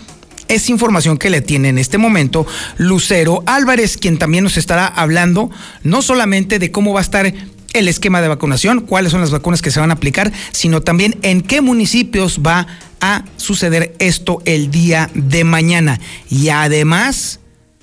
es 0.49 0.69
información 0.69 1.19
que 1.19 1.31
le 1.31 1.40
tiene 1.40 1.69
en 1.69 1.78
este 1.78 1.99
momento 1.99 2.47
Lucero 2.76 3.43
Álvarez, 3.47 3.97
quien 3.97 4.19
también 4.19 4.45
nos 4.45 4.57
estará 4.57 4.87
hablando 4.87 5.50
no 5.83 6.02
solamente 6.02 6.59
de 6.59 6.71
cómo 6.71 6.93
va 6.93 7.00
a 7.00 7.02
estar 7.02 7.33
el 7.78 7.88
esquema 7.88 8.21
de 8.21 8.28
vacunación, 8.28 8.80
cuáles 8.80 9.12
son 9.12 9.21
las 9.21 9.30
vacunas 9.30 9.62
que 9.62 9.71
se 9.71 9.80
van 9.80 9.90
a 9.90 9.95
aplicar, 9.95 10.33
sino 10.52 10.83
también 10.83 11.16
en 11.23 11.42
qué 11.42 11.61
municipios 11.61 12.40
va 12.45 12.66
a 13.00 13.25
suceder 13.37 13.95
esto 13.99 14.42
el 14.45 14.71
día 14.71 15.11
de 15.14 15.45
mañana. 15.45 16.00
Y 16.30 16.49
además, 16.49 17.40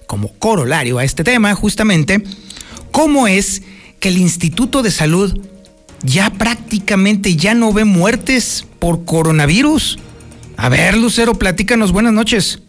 como 0.08 0.34
corolario 0.34 0.98
a 0.98 1.04
este 1.04 1.24
tema, 1.24 1.54
justamente, 1.56 2.24
cómo 2.92 3.28
es 3.28 3.62
que 4.00 4.10
el 4.10 4.18
Instituto 4.18 4.82
de 4.82 4.92
Salud 4.92 5.40
ya 6.04 6.32
prácticamente 6.32 7.36
ya 7.36 7.54
no 7.54 7.72
ve 7.72 7.86
muertes 7.86 8.66
por 8.80 9.06
coronavirus. 9.06 10.00
A 10.58 10.70
ver, 10.70 10.98
Lucero, 10.98 11.36
platícanos, 11.36 11.92
buenas 11.92 12.14
noches. 12.14 12.60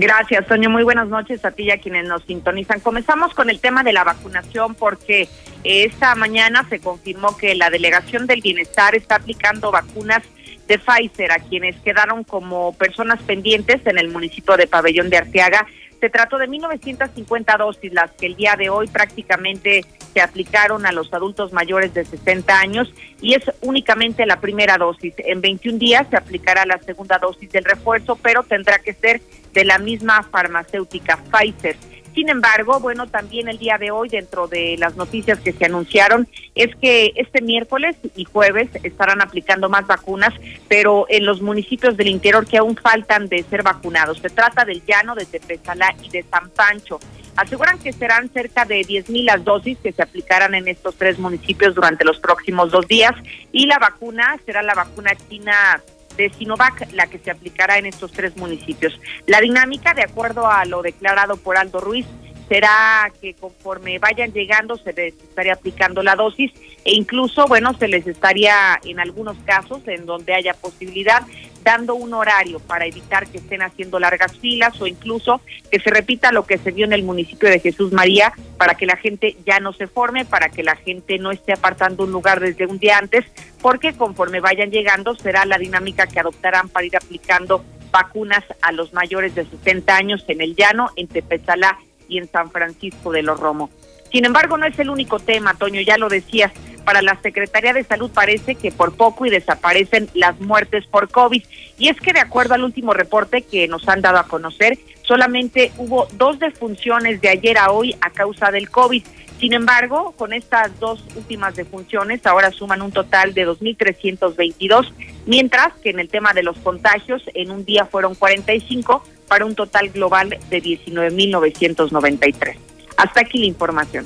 Gracias, 0.00 0.46
Toño. 0.46 0.70
Muy 0.70 0.84
buenas 0.84 1.08
noches 1.08 1.44
a 1.44 1.50
ti 1.50 1.64
y 1.64 1.70
a 1.72 1.80
quienes 1.80 2.06
nos 2.06 2.22
sintonizan. 2.22 2.78
Comenzamos 2.78 3.34
con 3.34 3.50
el 3.50 3.58
tema 3.58 3.82
de 3.82 3.92
la 3.92 4.04
vacunación 4.04 4.76
porque 4.76 5.28
esta 5.64 6.14
mañana 6.14 6.64
se 6.68 6.78
confirmó 6.78 7.36
que 7.36 7.56
la 7.56 7.68
Delegación 7.68 8.28
del 8.28 8.40
Bienestar 8.40 8.94
está 8.94 9.16
aplicando 9.16 9.72
vacunas 9.72 10.22
de 10.68 10.78
Pfizer 10.78 11.32
a 11.32 11.40
quienes 11.40 11.74
quedaron 11.80 12.22
como 12.22 12.74
personas 12.74 13.20
pendientes 13.22 13.84
en 13.86 13.98
el 13.98 14.06
municipio 14.06 14.56
de 14.56 14.68
Pabellón 14.68 15.10
de 15.10 15.16
Arteaga. 15.16 15.66
Se 15.98 16.08
trató 16.08 16.38
de 16.38 16.46
1950 16.46 17.56
dosis, 17.56 17.92
las 17.92 18.12
que 18.12 18.26
el 18.26 18.36
día 18.36 18.54
de 18.56 18.70
hoy 18.70 18.86
prácticamente 18.86 19.84
se 20.18 20.22
aplicaron 20.22 20.84
a 20.84 20.90
los 20.90 21.14
adultos 21.14 21.52
mayores 21.52 21.94
de 21.94 22.04
60 22.04 22.58
años 22.58 22.92
y 23.22 23.34
es 23.34 23.44
únicamente 23.60 24.26
la 24.26 24.40
primera 24.40 24.76
dosis. 24.76 25.14
En 25.18 25.40
21 25.40 25.78
días 25.78 26.08
se 26.10 26.16
aplicará 26.16 26.66
la 26.66 26.76
segunda 26.78 27.18
dosis 27.18 27.48
del 27.52 27.62
refuerzo, 27.62 28.16
pero 28.20 28.42
tendrá 28.42 28.80
que 28.80 28.94
ser 28.94 29.20
de 29.54 29.64
la 29.64 29.78
misma 29.78 30.24
farmacéutica 30.24 31.20
Pfizer. 31.30 31.76
Sin 32.18 32.30
embargo, 32.30 32.80
bueno, 32.80 33.06
también 33.06 33.46
el 33.46 33.58
día 33.58 33.78
de 33.78 33.92
hoy, 33.92 34.08
dentro 34.08 34.48
de 34.48 34.74
las 34.76 34.96
noticias 34.96 35.38
que 35.38 35.52
se 35.52 35.66
anunciaron, 35.66 36.26
es 36.56 36.74
que 36.74 37.12
este 37.14 37.40
miércoles 37.40 37.94
y 38.16 38.24
jueves 38.24 38.68
estarán 38.82 39.20
aplicando 39.20 39.68
más 39.68 39.86
vacunas, 39.86 40.34
pero 40.66 41.06
en 41.08 41.24
los 41.24 41.40
municipios 41.40 41.96
del 41.96 42.08
interior 42.08 42.44
que 42.44 42.58
aún 42.58 42.74
faltan 42.74 43.28
de 43.28 43.44
ser 43.44 43.62
vacunados. 43.62 44.18
Se 44.18 44.30
trata 44.30 44.64
del 44.64 44.84
Llano, 44.84 45.14
de 45.14 45.26
Tepezalá 45.26 45.94
y 46.02 46.08
de 46.08 46.24
San 46.24 46.50
Pancho. 46.50 46.98
Aseguran 47.36 47.78
que 47.78 47.92
serán 47.92 48.28
cerca 48.30 48.64
de 48.64 48.80
10.000 48.80 49.22
las 49.22 49.44
dosis 49.44 49.78
que 49.78 49.92
se 49.92 50.02
aplicarán 50.02 50.56
en 50.56 50.66
estos 50.66 50.96
tres 50.96 51.20
municipios 51.20 51.76
durante 51.76 52.04
los 52.04 52.18
próximos 52.18 52.72
dos 52.72 52.88
días 52.88 53.12
y 53.52 53.66
la 53.66 53.78
vacuna 53.78 54.36
será 54.44 54.62
la 54.62 54.74
vacuna 54.74 55.12
china 55.30 55.80
de 56.18 56.30
Sinovac, 56.30 56.92
la 56.92 57.06
que 57.06 57.18
se 57.18 57.30
aplicará 57.30 57.78
en 57.78 57.86
estos 57.86 58.12
tres 58.12 58.36
municipios. 58.36 59.00
La 59.26 59.40
dinámica, 59.40 59.94
de 59.94 60.02
acuerdo 60.02 60.46
a 60.50 60.66
lo 60.66 60.82
declarado 60.82 61.36
por 61.36 61.56
Aldo 61.56 61.80
Ruiz, 61.80 62.04
será 62.48 63.10
que 63.20 63.34
conforme 63.34 63.98
vayan 63.98 64.32
llegando 64.32 64.76
se 64.76 64.92
les 64.92 65.14
estaría 65.14 65.52
aplicando 65.52 66.02
la 66.02 66.16
dosis 66.16 66.50
e 66.84 66.94
incluso, 66.94 67.46
bueno, 67.46 67.76
se 67.78 67.88
les 67.88 68.06
estaría 68.06 68.80
en 68.84 69.00
algunos 69.00 69.36
casos 69.44 69.80
en 69.86 70.06
donde 70.06 70.34
haya 70.34 70.54
posibilidad 70.54 71.22
dando 71.68 71.94
un 71.96 72.14
horario 72.14 72.60
para 72.60 72.86
evitar 72.86 73.28
que 73.28 73.36
estén 73.36 73.60
haciendo 73.60 73.98
largas 73.98 74.38
filas 74.38 74.80
o 74.80 74.86
incluso 74.86 75.42
que 75.70 75.78
se 75.78 75.90
repita 75.90 76.32
lo 76.32 76.46
que 76.46 76.56
se 76.56 76.70
vio 76.70 76.86
en 76.86 76.94
el 76.94 77.02
municipio 77.02 77.46
de 77.50 77.60
Jesús 77.60 77.92
María 77.92 78.32
para 78.56 78.74
que 78.74 78.86
la 78.86 78.96
gente 78.96 79.36
ya 79.44 79.60
no 79.60 79.74
se 79.74 79.86
forme, 79.86 80.24
para 80.24 80.48
que 80.48 80.62
la 80.62 80.76
gente 80.76 81.18
no 81.18 81.30
esté 81.30 81.52
apartando 81.52 82.04
un 82.04 82.10
lugar 82.12 82.40
desde 82.40 82.64
un 82.64 82.78
día 82.78 82.96
antes, 82.96 83.26
porque 83.60 83.92
conforme 83.92 84.40
vayan 84.40 84.70
llegando 84.70 85.14
será 85.14 85.44
la 85.44 85.58
dinámica 85.58 86.06
que 86.06 86.20
adoptarán 86.20 86.70
para 86.70 86.86
ir 86.86 86.96
aplicando 86.96 87.62
vacunas 87.90 88.44
a 88.62 88.72
los 88.72 88.94
mayores 88.94 89.34
de 89.34 89.44
60 89.44 89.94
años 89.94 90.24
en 90.28 90.40
el 90.40 90.56
llano, 90.56 90.88
en 90.96 91.06
Tepezalá 91.06 91.76
y 92.08 92.16
en 92.16 92.30
San 92.30 92.50
Francisco 92.50 93.12
de 93.12 93.22
los 93.22 93.38
Romo. 93.38 93.68
Sin 94.10 94.24
embargo, 94.24 94.56
no 94.56 94.66
es 94.66 94.78
el 94.78 94.90
único 94.90 95.18
tema, 95.18 95.54
Toño, 95.54 95.80
ya 95.80 95.98
lo 95.98 96.08
decías. 96.08 96.52
Para 96.84 97.02
la 97.02 97.20
Secretaría 97.20 97.74
de 97.74 97.84
Salud 97.84 98.10
parece 98.10 98.54
que 98.54 98.72
por 98.72 98.96
poco 98.96 99.26
y 99.26 99.30
desaparecen 99.30 100.08
las 100.14 100.40
muertes 100.40 100.86
por 100.86 101.10
COVID. 101.10 101.42
Y 101.78 101.88
es 101.88 102.00
que 102.00 102.14
de 102.14 102.20
acuerdo 102.20 102.54
al 102.54 102.64
último 102.64 102.94
reporte 102.94 103.42
que 103.42 103.68
nos 103.68 103.86
han 103.88 104.00
dado 104.00 104.16
a 104.16 104.26
conocer, 104.26 104.78
solamente 105.02 105.70
hubo 105.76 106.08
dos 106.12 106.38
defunciones 106.38 107.20
de 107.20 107.28
ayer 107.28 107.58
a 107.58 107.72
hoy 107.72 107.94
a 108.00 108.08
causa 108.10 108.50
del 108.50 108.70
COVID. 108.70 109.04
Sin 109.38 109.52
embargo, 109.52 110.14
con 110.16 110.32
estas 110.32 110.80
dos 110.80 111.04
últimas 111.14 111.54
defunciones 111.54 112.26
ahora 112.26 112.50
suman 112.50 112.82
un 112.82 112.90
total 112.90 113.34
de 113.34 113.46
2.322, 113.46 114.90
mientras 115.26 115.74
que 115.74 115.90
en 115.90 116.00
el 116.00 116.08
tema 116.08 116.32
de 116.32 116.42
los 116.42 116.58
contagios 116.58 117.22
en 117.34 117.50
un 117.50 117.64
día 117.64 117.84
fueron 117.84 118.14
45 118.14 119.04
para 119.28 119.44
un 119.44 119.54
total 119.54 119.90
global 119.90 120.30
de 120.50 120.62
19.993. 120.62 122.56
Hasta 122.98 123.20
aquí 123.20 123.38
la 123.38 123.46
información. 123.46 124.04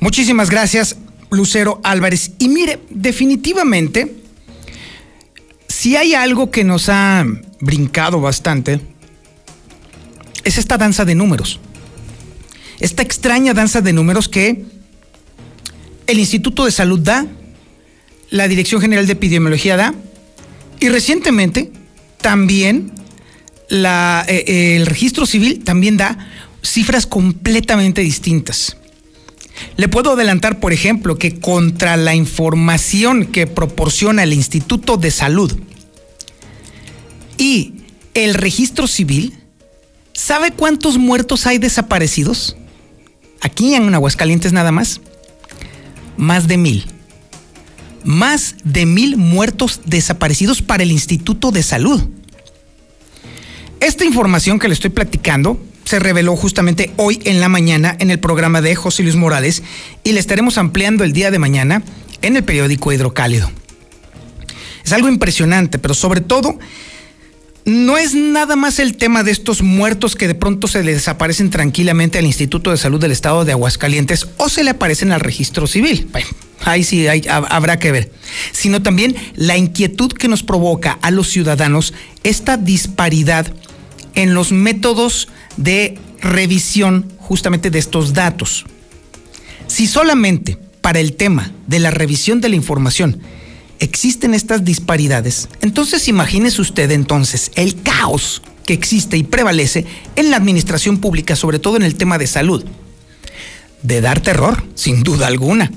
Muchísimas 0.00 0.50
gracias, 0.50 0.96
Lucero 1.30 1.80
Álvarez. 1.84 2.32
Y 2.38 2.48
mire, 2.48 2.80
definitivamente, 2.90 4.12
si 5.68 5.96
hay 5.96 6.14
algo 6.14 6.50
que 6.50 6.64
nos 6.64 6.88
ha 6.88 7.24
brincado 7.60 8.20
bastante, 8.20 8.80
es 10.42 10.58
esta 10.58 10.76
danza 10.76 11.04
de 11.04 11.14
números. 11.14 11.60
Esta 12.80 13.02
extraña 13.02 13.54
danza 13.54 13.80
de 13.82 13.92
números 13.92 14.28
que 14.28 14.64
el 16.08 16.18
Instituto 16.18 16.64
de 16.64 16.72
Salud 16.72 16.98
da, 16.98 17.24
la 18.30 18.48
Dirección 18.48 18.80
General 18.80 19.06
de 19.06 19.12
Epidemiología 19.12 19.76
da, 19.76 19.94
y 20.80 20.88
recientemente 20.88 21.70
también 22.20 22.92
la, 23.68 24.24
eh, 24.26 24.76
el 24.76 24.86
registro 24.86 25.24
civil 25.24 25.62
también 25.62 25.96
da 25.96 26.18
cifras 26.62 27.06
completamente 27.06 28.00
distintas. 28.00 28.76
Le 29.76 29.88
puedo 29.88 30.12
adelantar, 30.12 30.60
por 30.60 30.72
ejemplo, 30.72 31.18
que 31.18 31.40
contra 31.40 31.96
la 31.96 32.14
información 32.14 33.26
que 33.26 33.46
proporciona 33.46 34.22
el 34.22 34.32
Instituto 34.32 34.96
de 34.96 35.10
Salud 35.10 35.58
y 37.36 37.74
el 38.14 38.34
registro 38.34 38.86
civil, 38.86 39.38
¿sabe 40.12 40.52
cuántos 40.52 40.98
muertos 40.98 41.46
hay 41.46 41.58
desaparecidos? 41.58 42.56
Aquí 43.40 43.74
en 43.74 43.94
Aguascalientes 43.94 44.52
nada 44.52 44.72
más. 44.72 45.00
Más 46.16 46.48
de 46.48 46.56
mil. 46.56 46.86
Más 48.04 48.56
de 48.64 48.86
mil 48.86 49.16
muertos 49.16 49.80
desaparecidos 49.84 50.62
para 50.62 50.82
el 50.82 50.90
Instituto 50.90 51.52
de 51.52 51.62
Salud. 51.62 52.02
Esta 53.80 54.04
información 54.04 54.58
que 54.58 54.66
le 54.66 54.74
estoy 54.74 54.90
platicando 54.90 55.60
se 55.88 55.98
reveló 55.98 56.36
justamente 56.36 56.90
hoy 56.96 57.18
en 57.24 57.40
la 57.40 57.48
mañana 57.48 57.96
en 57.98 58.10
el 58.10 58.20
programa 58.20 58.60
de 58.60 58.76
José 58.76 59.02
Luis 59.04 59.16
Morales 59.16 59.62
y 60.04 60.12
le 60.12 60.20
estaremos 60.20 60.58
ampliando 60.58 61.02
el 61.02 61.14
día 61.14 61.30
de 61.30 61.38
mañana 61.38 61.82
en 62.20 62.36
el 62.36 62.44
periódico 62.44 62.92
Hidrocálido. 62.92 63.50
Es 64.84 64.92
algo 64.92 65.08
impresionante, 65.08 65.78
pero 65.78 65.94
sobre 65.94 66.20
todo 66.20 66.58
no 67.64 67.96
es 67.96 68.14
nada 68.14 68.54
más 68.54 68.80
el 68.80 68.98
tema 68.98 69.22
de 69.22 69.30
estos 69.30 69.62
muertos 69.62 70.14
que 70.14 70.28
de 70.28 70.34
pronto 70.34 70.68
se 70.68 70.82
le 70.82 70.92
desaparecen 70.92 71.48
tranquilamente 71.48 72.18
al 72.18 72.26
Instituto 72.26 72.70
de 72.70 72.76
Salud 72.76 73.00
del 73.00 73.12
Estado 73.12 73.46
de 73.46 73.52
Aguascalientes 73.52 74.28
o 74.36 74.50
se 74.50 74.64
le 74.64 74.70
aparecen 74.70 75.10
al 75.10 75.20
registro 75.20 75.66
civil. 75.66 76.10
ahí 76.66 76.84
sí 76.84 77.06
habrá 77.30 77.78
que 77.78 77.92
ver. 77.92 78.12
Sino 78.52 78.82
también 78.82 79.16
la 79.36 79.56
inquietud 79.56 80.12
que 80.12 80.28
nos 80.28 80.42
provoca 80.42 80.98
a 81.00 81.10
los 81.10 81.30
ciudadanos 81.30 81.94
esta 82.24 82.58
disparidad 82.58 83.46
en 84.14 84.34
los 84.34 84.52
métodos 84.52 85.28
de 85.58 85.98
revisión 86.20 87.12
justamente 87.18 87.70
de 87.70 87.78
estos 87.78 88.14
datos. 88.14 88.64
Si 89.66 89.86
solamente 89.86 90.58
para 90.80 91.00
el 91.00 91.14
tema 91.14 91.52
de 91.66 91.80
la 91.80 91.90
revisión 91.90 92.40
de 92.40 92.48
la 92.48 92.56
información 92.56 93.20
existen 93.80 94.32
estas 94.32 94.64
disparidades, 94.64 95.48
entonces 95.60 96.08
imagínese 96.08 96.62
usted 96.62 96.90
entonces 96.90 97.50
el 97.54 97.82
caos 97.82 98.40
que 98.64 98.72
existe 98.72 99.16
y 99.16 99.24
prevalece 99.24 99.84
en 100.16 100.30
la 100.30 100.36
administración 100.36 100.98
pública, 100.98 101.36
sobre 101.36 101.58
todo 101.58 101.76
en 101.76 101.82
el 101.82 101.96
tema 101.96 102.18
de 102.18 102.26
salud. 102.26 102.64
De 103.82 104.00
dar 104.00 104.20
terror, 104.20 104.64
sin 104.74 105.02
duda 105.02 105.26
alguna. 105.26 105.70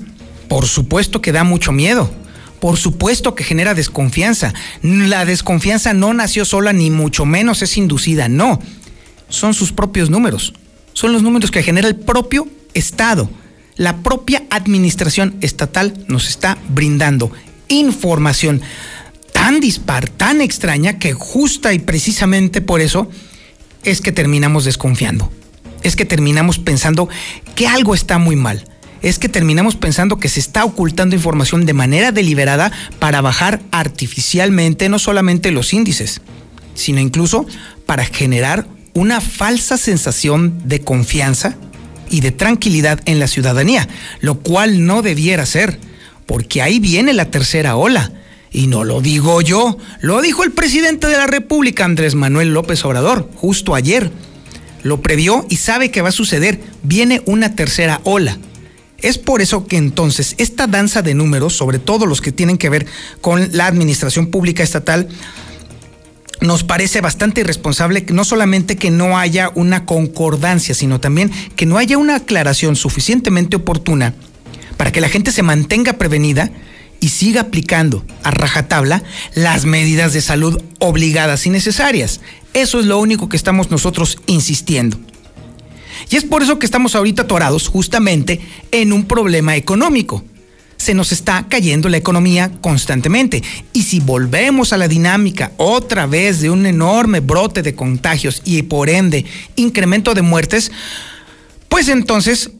Por 0.48 0.66
supuesto 0.66 1.22
que 1.22 1.32
da 1.32 1.44
mucho 1.44 1.72
miedo. 1.72 2.12
Por 2.60 2.76
supuesto 2.76 3.34
que 3.34 3.44
genera 3.44 3.74
desconfianza. 3.74 4.52
La 4.82 5.24
desconfianza 5.24 5.94
no 5.94 6.12
nació 6.12 6.44
sola 6.44 6.72
ni 6.72 6.90
mucho 6.90 7.24
menos 7.24 7.62
es 7.62 7.76
inducida, 7.76 8.28
no 8.28 8.58
son 9.32 9.54
sus 9.54 9.72
propios 9.72 10.10
números. 10.10 10.52
Son 10.92 11.12
los 11.12 11.22
números 11.22 11.50
que 11.50 11.62
genera 11.62 11.88
el 11.88 11.96
propio 11.96 12.46
Estado. 12.74 13.28
La 13.76 13.98
propia 13.98 14.44
administración 14.50 15.36
estatal 15.40 16.04
nos 16.06 16.28
está 16.28 16.58
brindando 16.68 17.32
información 17.68 18.60
tan 19.32 19.60
dispar, 19.60 20.08
tan 20.08 20.40
extraña, 20.40 20.98
que 20.98 21.14
justa 21.14 21.72
y 21.72 21.78
precisamente 21.78 22.60
por 22.60 22.80
eso 22.80 23.10
es 23.82 24.00
que 24.00 24.12
terminamos 24.12 24.64
desconfiando. 24.64 25.32
Es 25.82 25.96
que 25.96 26.04
terminamos 26.04 26.58
pensando 26.58 27.08
que 27.54 27.66
algo 27.66 27.94
está 27.94 28.18
muy 28.18 28.36
mal. 28.36 28.64
Es 29.00 29.18
que 29.18 29.28
terminamos 29.28 29.74
pensando 29.74 30.18
que 30.18 30.28
se 30.28 30.38
está 30.38 30.64
ocultando 30.64 31.16
información 31.16 31.66
de 31.66 31.72
manera 31.72 32.12
deliberada 32.12 32.70
para 33.00 33.20
bajar 33.20 33.62
artificialmente 33.72 34.88
no 34.88 34.98
solamente 34.98 35.50
los 35.50 35.72
índices, 35.72 36.20
sino 36.74 37.00
incluso 37.00 37.46
para 37.86 38.04
generar 38.04 38.66
una 38.94 39.20
falsa 39.20 39.76
sensación 39.76 40.60
de 40.64 40.80
confianza 40.80 41.56
y 42.10 42.20
de 42.20 42.30
tranquilidad 42.30 43.00
en 43.06 43.18
la 43.18 43.26
ciudadanía, 43.26 43.88
lo 44.20 44.40
cual 44.40 44.84
no 44.86 45.02
debiera 45.02 45.46
ser, 45.46 45.78
porque 46.26 46.62
ahí 46.62 46.78
viene 46.78 47.12
la 47.12 47.30
tercera 47.30 47.76
ola. 47.76 48.12
Y 48.54 48.66
no 48.66 48.84
lo 48.84 49.00
digo 49.00 49.40
yo, 49.40 49.78
lo 50.02 50.20
dijo 50.20 50.44
el 50.44 50.52
presidente 50.52 51.06
de 51.06 51.16
la 51.16 51.26
República, 51.26 51.86
Andrés 51.86 52.14
Manuel 52.14 52.52
López 52.52 52.84
Obrador, 52.84 53.30
justo 53.34 53.74
ayer. 53.74 54.10
Lo 54.82 55.00
previó 55.00 55.46
y 55.48 55.56
sabe 55.56 55.90
que 55.90 56.02
va 56.02 56.10
a 56.10 56.12
suceder. 56.12 56.60
Viene 56.82 57.22
una 57.24 57.54
tercera 57.54 58.00
ola. 58.04 58.36
Es 58.98 59.16
por 59.16 59.40
eso 59.40 59.66
que 59.66 59.76
entonces 59.76 60.34
esta 60.38 60.66
danza 60.66 61.02
de 61.02 61.14
números, 61.14 61.54
sobre 61.54 61.78
todo 61.78 62.04
los 62.04 62.20
que 62.20 62.30
tienen 62.30 62.58
que 62.58 62.68
ver 62.68 62.86
con 63.20 63.56
la 63.56 63.66
administración 63.66 64.26
pública 64.26 64.62
estatal, 64.62 65.08
nos 66.42 66.64
parece 66.64 67.00
bastante 67.00 67.40
irresponsable 67.40 68.04
no 68.10 68.24
solamente 68.24 68.76
que 68.76 68.90
no 68.90 69.18
haya 69.18 69.50
una 69.54 69.86
concordancia, 69.86 70.74
sino 70.74 71.00
también 71.00 71.30
que 71.56 71.66
no 71.66 71.78
haya 71.78 71.98
una 71.98 72.16
aclaración 72.16 72.76
suficientemente 72.76 73.56
oportuna 73.56 74.14
para 74.76 74.92
que 74.92 75.00
la 75.00 75.08
gente 75.08 75.32
se 75.32 75.42
mantenga 75.42 75.94
prevenida 75.94 76.50
y 77.00 77.08
siga 77.08 77.42
aplicando 77.42 78.04
a 78.22 78.30
rajatabla 78.30 79.02
las 79.34 79.64
medidas 79.64 80.12
de 80.12 80.20
salud 80.20 80.60
obligadas 80.78 81.46
y 81.46 81.50
necesarias. 81.50 82.20
Eso 82.54 82.80
es 82.80 82.86
lo 82.86 82.98
único 82.98 83.28
que 83.28 83.36
estamos 83.36 83.70
nosotros 83.70 84.18
insistiendo. 84.26 84.98
Y 86.10 86.16
es 86.16 86.24
por 86.24 86.42
eso 86.42 86.58
que 86.58 86.66
estamos 86.66 86.94
ahorita 86.94 87.22
atorados 87.22 87.68
justamente 87.68 88.40
en 88.70 88.92
un 88.92 89.04
problema 89.04 89.56
económico. 89.56 90.24
Se 90.82 90.94
nos 90.94 91.12
está 91.12 91.46
cayendo 91.48 91.88
la 91.88 91.96
economía 91.96 92.50
constantemente. 92.60 93.40
Y 93.72 93.84
si 93.84 94.00
volvemos 94.00 94.72
a 94.72 94.78
la 94.78 94.88
dinámica 94.88 95.52
otra 95.56 96.06
vez 96.08 96.40
de 96.40 96.50
un 96.50 96.66
enorme 96.66 97.20
brote 97.20 97.62
de 97.62 97.76
contagios 97.76 98.42
y 98.44 98.60
por 98.62 98.90
ende 98.90 99.24
incremento 99.54 100.12
de 100.12 100.22
muertes, 100.22 100.72
pues 101.68 101.88
entonces 101.88 102.50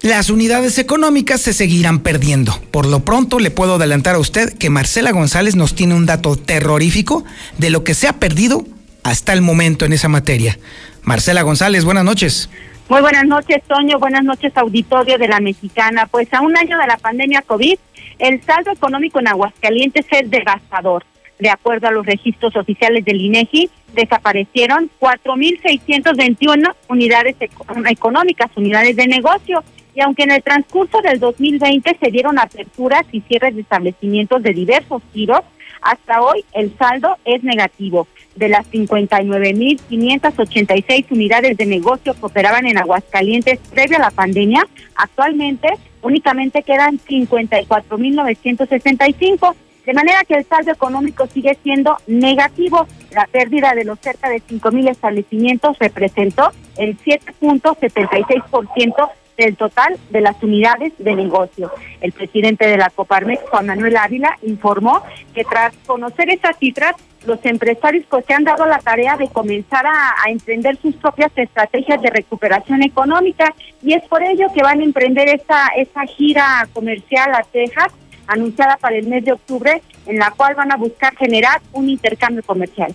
las 0.00 0.30
unidades 0.30 0.78
económicas 0.78 1.42
se 1.42 1.52
seguirán 1.52 1.98
perdiendo. 1.98 2.58
Por 2.70 2.86
lo 2.86 3.04
pronto 3.04 3.38
le 3.38 3.50
puedo 3.50 3.74
adelantar 3.74 4.14
a 4.14 4.18
usted 4.18 4.54
que 4.54 4.70
Marcela 4.70 5.12
González 5.12 5.54
nos 5.54 5.74
tiene 5.74 5.94
un 5.94 6.06
dato 6.06 6.36
terrorífico 6.36 7.22
de 7.58 7.68
lo 7.68 7.84
que 7.84 7.92
se 7.92 8.08
ha 8.08 8.14
perdido 8.14 8.66
hasta 9.02 9.34
el 9.34 9.42
momento 9.42 9.84
en 9.84 9.92
esa 9.92 10.08
materia. 10.08 10.58
Marcela 11.02 11.42
González, 11.42 11.84
buenas 11.84 12.04
noches. 12.04 12.48
Muy 12.92 13.00
buenas 13.00 13.24
noches, 13.24 13.62
Toño. 13.62 13.98
Buenas 13.98 14.22
noches, 14.22 14.54
auditorio 14.54 15.16
de 15.16 15.26
la 15.26 15.40
Mexicana. 15.40 16.06
Pues 16.10 16.30
a 16.34 16.42
un 16.42 16.54
año 16.58 16.76
de 16.76 16.86
la 16.86 16.98
pandemia 16.98 17.40
COVID, 17.40 17.78
el 18.18 18.42
saldo 18.42 18.70
económico 18.70 19.18
en 19.18 19.28
Aguascalientes 19.28 20.04
es 20.10 20.30
devastador. 20.30 21.02
De 21.38 21.48
acuerdo 21.48 21.88
a 21.88 21.90
los 21.90 22.04
registros 22.04 22.54
oficiales 22.54 23.02
del 23.06 23.22
INEGI, 23.22 23.70
desaparecieron 23.94 24.90
4.621 25.00 26.74
unidades 26.90 27.36
económicas, 27.40 28.50
unidades 28.56 28.94
de 28.94 29.06
negocio, 29.06 29.64
y 29.94 30.02
aunque 30.02 30.24
en 30.24 30.32
el 30.32 30.42
transcurso 30.42 31.00
del 31.00 31.18
2020 31.18 31.96
se 31.98 32.10
dieron 32.10 32.38
aperturas 32.38 33.06
y 33.10 33.22
cierres 33.22 33.54
de 33.54 33.62
establecimientos 33.62 34.42
de 34.42 34.52
diversos 34.52 35.00
giros, 35.14 35.40
hasta 35.82 36.22
hoy 36.22 36.44
el 36.52 36.74
saldo 36.78 37.18
es 37.24 37.44
negativo. 37.44 38.06
De 38.36 38.48
las 38.48 38.70
59.586 38.70 41.06
unidades 41.10 41.56
de 41.56 41.66
negocio 41.66 42.14
que 42.14 42.24
operaban 42.24 42.66
en 42.66 42.78
Aguascalientes 42.78 43.58
previo 43.70 43.98
a 43.98 44.00
la 44.00 44.10
pandemia, 44.10 44.66
actualmente 44.94 45.68
únicamente 46.00 46.62
quedan 46.62 46.98
54.965 46.98 49.54
de 49.84 49.94
manera 49.94 50.22
que 50.24 50.34
el 50.34 50.44
saldo 50.44 50.70
económico 50.72 51.26
sigue 51.26 51.58
siendo 51.62 51.96
negativo. 52.06 52.86
La 53.12 53.26
pérdida 53.26 53.74
de 53.74 53.84
los 53.84 53.98
cerca 53.98 54.28
de 54.28 54.36
5.000 54.36 54.90
establecimientos 54.90 55.76
representó 55.78 56.52
el 56.76 56.96
7.76% 56.98 59.10
del 59.44 59.56
total 59.56 59.98
de 60.10 60.20
las 60.20 60.42
unidades 60.42 60.92
de 60.98 61.14
negocio. 61.14 61.70
El 62.00 62.12
presidente 62.12 62.66
de 62.66 62.76
la 62.76 62.90
Coparmex, 62.90 63.42
Juan 63.50 63.66
Manuel 63.66 63.96
Ávila, 63.96 64.38
informó 64.42 65.02
que 65.34 65.44
tras 65.44 65.74
conocer 65.86 66.30
esas 66.30 66.56
cifras, 66.58 66.94
los 67.26 67.44
empresarios 67.44 68.04
pues 68.08 68.24
se 68.26 68.34
han 68.34 68.44
dado 68.44 68.66
la 68.66 68.78
tarea 68.78 69.16
de 69.16 69.28
comenzar 69.28 69.86
a, 69.86 70.28
emprender 70.28 70.76
sus 70.76 70.96
propias 70.96 71.30
estrategias 71.36 72.00
de 72.02 72.10
recuperación 72.10 72.82
económica 72.82 73.54
y 73.82 73.94
es 73.94 74.02
por 74.04 74.22
ello 74.22 74.46
que 74.54 74.62
van 74.62 74.80
a 74.80 74.84
emprender 74.84 75.28
esa, 75.28 75.68
esa 75.76 76.02
gira 76.06 76.66
comercial 76.72 77.32
a 77.34 77.42
Texas 77.42 77.92
anunciada 78.26 78.76
para 78.76 78.96
el 78.96 79.06
mes 79.08 79.24
de 79.24 79.32
octubre, 79.32 79.82
en 80.06 80.18
la 80.18 80.30
cual 80.30 80.54
van 80.54 80.72
a 80.72 80.76
buscar 80.76 81.14
generar 81.16 81.60
un 81.72 81.88
intercambio 81.88 82.42
comercial. 82.42 82.94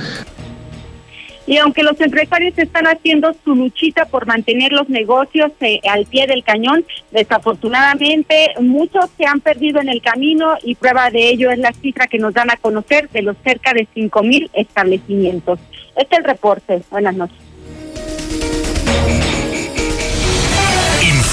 Y 1.47 1.57
aunque 1.57 1.83
los 1.83 1.99
empresarios 2.01 2.57
están 2.57 2.87
haciendo 2.87 3.31
su 3.43 3.53
luchita 3.53 4.05
por 4.05 4.25
mantener 4.25 4.71
los 4.71 4.89
negocios 4.89 5.51
eh, 5.59 5.79
al 5.87 6.05
pie 6.05 6.25
del 6.25 6.43
cañón, 6.43 6.83
desafortunadamente 7.11 8.53
muchos 8.61 9.11
se 9.15 9.25
han 9.25 9.41
perdido 9.41 9.79
en 9.79 9.89
el 9.89 10.01
camino 10.01 10.55
y 10.63 10.73
prueba 10.73 11.11
de 11.11 11.29
ello 11.29 11.51
es 11.51 11.59
la 11.59 11.71
cifra 11.71 12.07
que 12.07 12.17
nos 12.17 12.33
dan 12.33 12.49
a 12.49 12.57
conocer 12.57 13.09
de 13.09 13.21
los 13.21 13.37
cerca 13.43 13.73
de 13.73 13.87
5 13.93 14.23
mil 14.23 14.49
establecimientos. 14.53 15.59
Este 15.95 16.15
es 16.15 16.19
el 16.19 16.25
reporte. 16.25 16.81
Buenas 16.89 17.15
noches. 17.15 17.44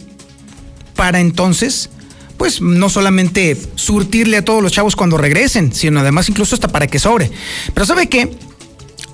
para 0.95 1.19
entonces 1.19 1.89
pues 2.37 2.61
no 2.61 2.89
solamente 2.89 3.57
surtirle 3.75 4.37
a 4.37 4.45
todos 4.45 4.61
los 4.61 4.71
chavos 4.71 4.95
cuando 4.95 5.17
regresen, 5.17 5.73
sino 5.73 5.99
además 6.01 6.29
incluso 6.29 6.55
hasta 6.55 6.67
para 6.67 6.87
que 6.87 6.99
sobre. 6.99 7.31
Pero 7.73 7.85
sabe 7.85 8.07
que, 8.09 8.29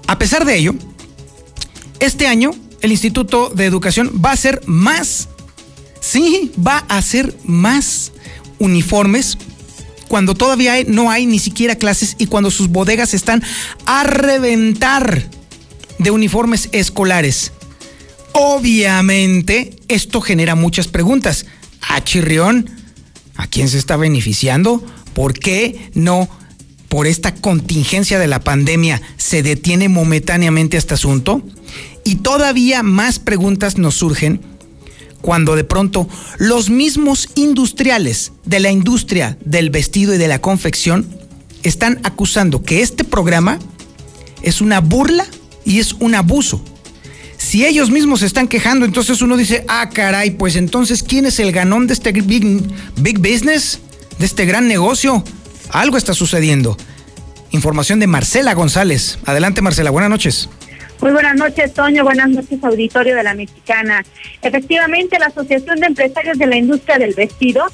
a 0.08 0.18
pesar 0.18 0.44
de 0.46 0.58
ello, 0.58 0.74
este 2.00 2.28
año 2.28 2.52
el 2.82 2.92
Instituto 2.92 3.52
de 3.54 3.66
Educación 3.66 4.22
va 4.24 4.32
a 4.32 4.38
ser 4.38 4.62
más 4.66 5.30
Sí, 6.12 6.52
va 6.68 6.84
a 6.90 6.98
hacer 6.98 7.34
más 7.46 8.12
uniformes 8.60 9.38
cuando 10.10 10.36
todavía 10.36 10.74
no 10.86 11.10
hay 11.10 11.26
ni 11.26 11.40
siquiera 11.40 11.76
clases 11.76 12.18
y 12.18 12.26
cuando 12.26 12.52
sus 12.52 12.68
bodegas 12.68 13.14
están 13.14 13.42
a 13.86 14.04
reventar 14.04 15.30
de 16.00 16.12
uniformes 16.12 16.68
escolares. 16.74 17.54
Obviamente, 18.34 19.78
esto 19.88 20.20
genera 20.20 20.56
muchas 20.56 20.90
preguntas. 20.90 21.46
¿A 21.80 21.96
ah, 21.96 22.04
Chirrión? 22.04 22.70
¿A 23.38 23.48
quién 23.48 23.70
se 23.70 23.78
está 23.78 23.96
beneficiando? 23.96 24.86
¿Por 25.14 25.32
qué 25.32 25.92
no 25.94 26.28
por 26.90 27.08
esta 27.08 27.36
contingencia 27.36 28.20
de 28.20 28.28
la 28.28 28.42
pandemia 28.42 29.02
se 29.16 29.44
detiene 29.44 29.88
momentáneamente 29.88 30.76
este 30.76 30.94
asunto? 30.94 31.42
Y 32.04 32.16
todavía 32.16 32.84
más 32.84 33.20
preguntas 33.20 33.78
nos 33.78 33.96
surgen 33.96 34.51
cuando 35.22 35.56
de 35.56 35.64
pronto 35.64 36.08
los 36.38 36.70
mismos 36.70 37.30
industriales 37.36 38.32
de 38.46 38.60
la 38.60 38.72
industria 38.72 39.38
del 39.46 39.70
vestido 39.70 40.14
y 40.14 40.18
de 40.18 40.28
la 40.28 40.42
confección 40.42 41.08
están 41.64 42.00
acusando 42.04 42.64
que 42.64 42.82
este 42.82 43.04
programa 43.04 43.60
es 44.42 44.62
una 44.62 44.80
burla 44.80 45.26
y 45.66 45.80
es 45.80 45.94
un 45.94 46.16
abuso. 46.16 46.64
Si 47.38 47.66
ellos 47.66 47.90
mismos 47.90 48.20
se 48.20 48.28
están 48.28 48.48
quejando, 48.48 48.86
entonces 48.86 49.22
uno 49.22 49.36
dice, 49.36 49.66
ah, 49.68 49.90
caray, 49.90 50.32
pues 50.32 50.56
entonces, 50.56 51.04
¿quién 51.04 51.26
es 51.26 51.40
el 51.40 51.52
ganón 51.52 51.88
de 51.88 51.94
este 51.94 52.12
big, 52.12 52.64
big 52.98 53.18
business? 53.18 53.80
De 54.20 54.26
este 54.26 54.46
gran 54.46 54.68
negocio. 54.68 55.24
Algo 55.72 55.98
está 55.98 56.14
sucediendo. 56.14 56.78
Información 57.50 58.00
de 58.00 58.08
Marcela 58.08 58.54
González. 58.54 59.18
Adelante, 59.26 59.62
Marcela. 59.62 59.90
Buenas 59.90 60.10
noches. 60.10 60.50
Muy 61.02 61.14
buenas 61.14 61.36
noches, 61.36 61.74
Toño. 61.74 62.04
Buenas 62.04 62.30
noches, 62.30 62.64
auditorio 62.64 63.16
de 63.16 63.24
la 63.24 63.34
Mexicana. 63.34 64.04
Efectivamente, 64.40 65.18
la 65.18 65.26
Asociación 65.26 65.80
de 65.80 65.88
Empresarios 65.88 66.38
de 66.38 66.46
la 66.46 66.58
Industria 66.58 67.00
del 67.00 67.16
Vestido 67.16 67.66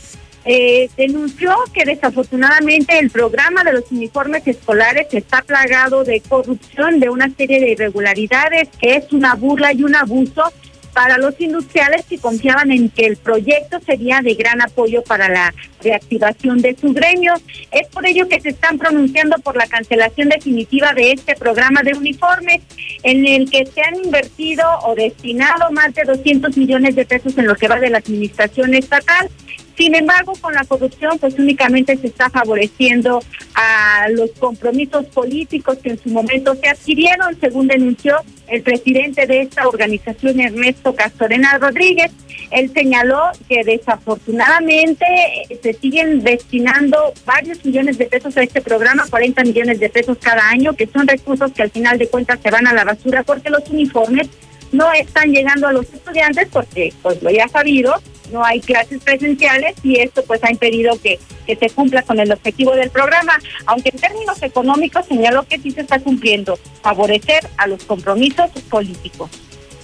eh, 0.46 0.90
denunció 0.96 1.54
que 1.74 1.84
desafortunadamente 1.84 2.98
el 2.98 3.10
programa 3.10 3.66
de 3.66 3.74
los 3.74 3.92
uniformes 3.92 4.48
escolares 4.48 5.08
está 5.12 5.42
plagado 5.42 6.06
de 6.06 6.22
corrupción, 6.22 7.02
de 7.02 7.10
una 7.10 7.30
serie 7.36 7.60
de 7.60 7.72
irregularidades, 7.72 8.70
que 8.80 8.96
es 8.96 9.12
una 9.12 9.36
burla 9.36 9.74
y 9.74 9.84
un 9.84 9.98
abuso 9.98 10.44
para 10.97 11.19
los 11.19 11.39
industriales 11.39 12.05
que 12.10 12.17
confiaban 12.17 12.71
en 12.71 12.89
que 12.89 13.05
el 13.05 13.17
proyecto 13.17 13.79
sería 13.86 14.21
de 14.23 14.33
gran 14.33 14.63
apoyo 14.63 15.03
para 15.03 15.29
la 15.29 15.53
reactivación 15.79 16.57
de 16.57 16.75
su 16.75 16.91
gremio. 16.91 17.36
Es 17.71 17.88
por 17.89 18.07
ello 18.07 18.27
que 18.27 18.41
se 18.41 18.49
están 18.49 18.79
pronunciando 18.79 19.38
por 19.43 19.55
la 19.55 19.67
cancelación 19.67 20.29
definitiva 20.29 20.93
de 20.95 21.12
este 21.12 21.36
programa 21.36 21.83
de 21.83 21.93
uniformes, 21.93 22.63
en 23.03 23.27
el 23.27 23.47
que 23.47 23.67
se 23.67 23.79
han 23.79 24.05
invertido 24.05 24.65
o 24.88 24.95
destinado 24.95 25.71
más 25.71 25.93
de 25.93 26.01
200 26.03 26.57
millones 26.57 26.95
de 26.95 27.05
pesos 27.05 27.38
en 27.38 27.45
lo 27.45 27.53
que 27.53 27.67
va 27.67 27.79
de 27.79 27.91
la 27.91 27.99
administración 27.99 28.73
estatal. 28.73 29.29
Sin 29.77 29.93
embargo, 29.93 30.33
con 30.41 30.55
la 30.55 30.63
corrupción, 30.63 31.19
pues 31.19 31.38
únicamente 31.38 31.95
se 31.97 32.07
está 32.07 32.31
favoreciendo 32.31 33.19
a 33.53 34.07
los 34.10 34.31
compromisos 34.31 35.05
políticos 35.05 35.77
que 35.77 35.91
en 35.91 35.99
su 35.99 36.10
momento 36.10 36.55
se 36.55 36.69
adquirieron, 36.69 37.39
según 37.39 37.67
denunció 37.67 38.17
el 38.47 38.62
presidente 38.62 39.25
de 39.25 39.41
esta 39.41 39.67
organización, 39.67 40.39
Ernesto 40.39 40.95
Castorena 40.95 41.57
Rodríguez. 41.57 42.12
Él 42.51 42.71
señaló 42.73 43.23
que 43.49 43.63
desafortunadamente 43.63 45.05
eh, 45.49 45.60
se 45.62 45.73
siguen 45.73 46.23
destinando 46.23 47.13
varios 47.25 47.63
millones 47.65 47.97
de 47.97 48.05
pesos 48.05 48.38
a 48.38 48.43
este 48.43 48.62
programa, 48.62 49.05
40 49.10 49.43
millones 49.43 49.79
de 49.79 49.89
pesos 49.89 50.17
cada 50.21 50.47
año, 50.49 50.73
que 50.73 50.88
son 50.88 51.07
recursos 51.07 51.51
que 51.51 51.63
al 51.63 51.71
final 51.71 51.97
de 51.97 52.07
cuentas 52.07 52.39
se 52.41 52.49
van 52.49 52.67
a 52.67 52.73
la 52.73 52.86
basura 52.86 53.23
porque 53.23 53.49
los 53.49 53.67
uniformes 53.69 54.29
no 54.71 54.91
están 54.93 55.31
llegando 55.31 55.67
a 55.67 55.73
los 55.73 55.86
estudiantes 55.93 56.47
porque, 56.51 56.93
pues 57.01 57.21
lo 57.21 57.29
ya 57.29 57.47
sabido, 57.47 57.95
no 58.32 58.44
hay 58.44 58.60
clases 58.62 59.02
presenciales 59.04 59.76
y 59.84 60.00
esto 60.00 60.24
pues 60.26 60.44
ha 60.44 60.52
impedido 60.52 61.00
que, 61.02 61.20
que 61.46 61.56
se 61.56 61.70
cumpla 61.70 62.02
con 62.04 62.20
el 62.20 62.32
objetivo 62.32 62.76
del 62.76 62.90
programa, 62.90 63.38
aunque 63.66 63.90
en 63.90 64.00
términos 64.00 64.42
económicos 64.42 65.06
señaló 65.06 65.44
que 65.44 65.60
sí 65.60 65.72
se 65.72 65.82
está 65.82 66.00
cumpliendo, 66.00 66.58
favorecer 66.82 67.48
a 67.58 67.68
los 67.68 67.84
compromisos 67.84 68.50
políticos 68.70 69.30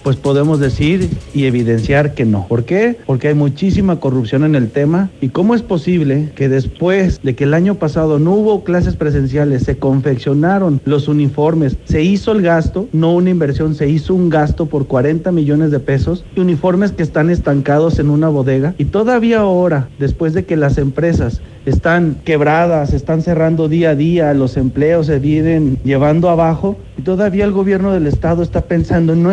pues 0.04 0.18
podemos 0.18 0.60
decir 0.60 1.10
y 1.34 1.46
evidenciar 1.46 2.14
que 2.14 2.26
no. 2.26 2.46
¿Por 2.48 2.66
qué? 2.66 2.98
Porque 3.06 3.30
hay 3.30 3.34
muchísima 3.34 4.00
corrupción 4.00 4.44
en 4.44 4.56
el 4.56 4.70
tema. 4.70 5.10
¿Y 5.22 5.30
cómo 5.30 5.56
es 5.56 5.62
posible 5.62 6.30
que 6.36 6.50
después 6.50 7.22
de 7.24 7.36
que 7.36 7.46
el 7.46 7.54
año 7.54 7.76
pasado 7.76 8.20
no 8.20 8.32
hubo 8.34 8.64
clases 8.64 8.96
presenciales, 8.96 9.64
se 9.64 9.78
confeccionaron 9.78 10.82
los 10.86 11.08
uniformes, 11.08 11.78
se 11.86 12.04
hizo 12.04 12.32
el 12.34 12.42
gasto, 12.42 12.88
no 12.92 13.14
una 13.14 13.30
inversión, 13.30 13.76
se 13.76 13.90
hizo 13.90 14.14
un 14.14 14.30
gasto 14.30 14.66
por 14.66 14.88
40 14.88 15.32
millones 15.32 15.72
de 15.72 15.80
pesos, 15.80 16.26
y 16.36 16.40
uniformes 16.42 16.92
que 16.92 17.04
están 17.04 17.30
estancados 17.30 18.00
en 18.00 18.10
una 18.10 18.30
bodega? 18.30 18.76
Y 18.78 18.86
todavía 18.86 19.40
ahora, 19.40 19.90
después 20.00 20.34
de 20.34 20.46
que 20.46 20.58
las 20.58 20.78
empresas 20.78 21.42
están 21.66 22.18
quebradas, 22.26 22.94
están 22.94 23.22
cerrando 23.22 23.70
día 23.70 23.92
a 23.92 23.96
día, 23.96 24.34
los 24.34 24.58
empleos 24.58 25.08
se 25.08 25.20
vienen 25.20 25.78
llevando 25.84 26.30
abajo 26.30 26.78
y 26.98 27.04
todavía 27.04 27.46
el 27.46 27.52
gobierno 27.52 27.94
del 27.94 28.08
estado 28.08 28.44
está 28.44 28.62
pensando 28.62 29.14
en 29.14 29.24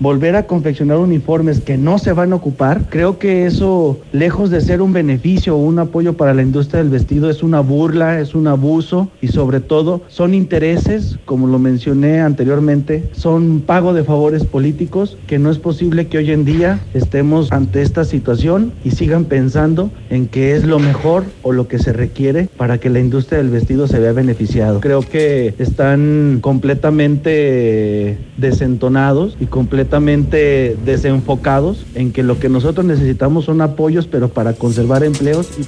volver 0.00 0.36
a 0.36 0.46
confeccionar 0.46 0.98
uniformes 0.98 1.60
que 1.60 1.76
no 1.76 1.98
se 1.98 2.12
van 2.12 2.32
a 2.32 2.36
ocupar. 2.36 2.88
Creo 2.90 3.18
que 3.18 3.46
eso, 3.46 3.98
lejos 4.12 4.50
de 4.50 4.60
ser 4.60 4.82
un 4.82 4.92
beneficio 4.92 5.56
o 5.56 5.58
un 5.58 5.78
apoyo 5.78 6.14
para 6.14 6.34
la 6.34 6.42
industria 6.42 6.82
del 6.82 6.90
vestido, 6.90 7.30
es 7.30 7.42
una 7.42 7.60
burla, 7.60 8.20
es 8.20 8.34
un 8.34 8.46
abuso 8.46 9.08
y 9.20 9.28
sobre 9.28 9.60
todo 9.60 10.02
son 10.08 10.34
intereses, 10.34 11.18
como 11.24 11.46
lo 11.46 11.58
mencioné 11.58 12.20
anteriormente, 12.20 13.08
son 13.12 13.60
pago 13.60 13.94
de 13.94 14.04
favores 14.04 14.44
políticos 14.44 15.16
que 15.26 15.38
no 15.38 15.50
es 15.50 15.58
posible 15.58 16.06
que 16.06 16.18
hoy 16.18 16.30
en 16.30 16.44
día 16.44 16.80
estemos 16.94 17.52
ante 17.52 17.82
esta 17.82 18.04
situación 18.04 18.72
y 18.84 18.92
sigan 18.92 19.24
pensando 19.24 19.90
en 20.10 20.26
que 20.26 20.54
es 20.54 20.64
lo 20.64 20.78
mejor 20.78 21.24
o 21.42 21.52
lo 21.52 21.68
que 21.68 21.78
se 21.78 21.92
requiere 21.92 22.48
para 22.56 22.78
que 22.78 22.90
la 22.90 23.00
industria 23.00 23.38
del 23.38 23.50
vestido 23.50 23.86
se 23.86 23.98
vea 23.98 24.12
beneficiado. 24.12 24.80
Creo 24.80 25.02
que 25.02 25.54
están 25.58 26.38
completamente 26.40 28.18
desentonados 28.36 29.36
y 29.40 29.46
completamente 29.46 29.73
desenfocados 29.76 31.84
en 31.94 32.12
que 32.12 32.22
lo 32.22 32.38
que 32.38 32.48
nosotros 32.48 32.86
necesitamos 32.86 33.46
son 33.46 33.60
apoyos, 33.60 34.06
pero 34.06 34.28
para 34.28 34.54
conservar 34.54 35.04
empleos 35.04 35.48
y 35.58 35.64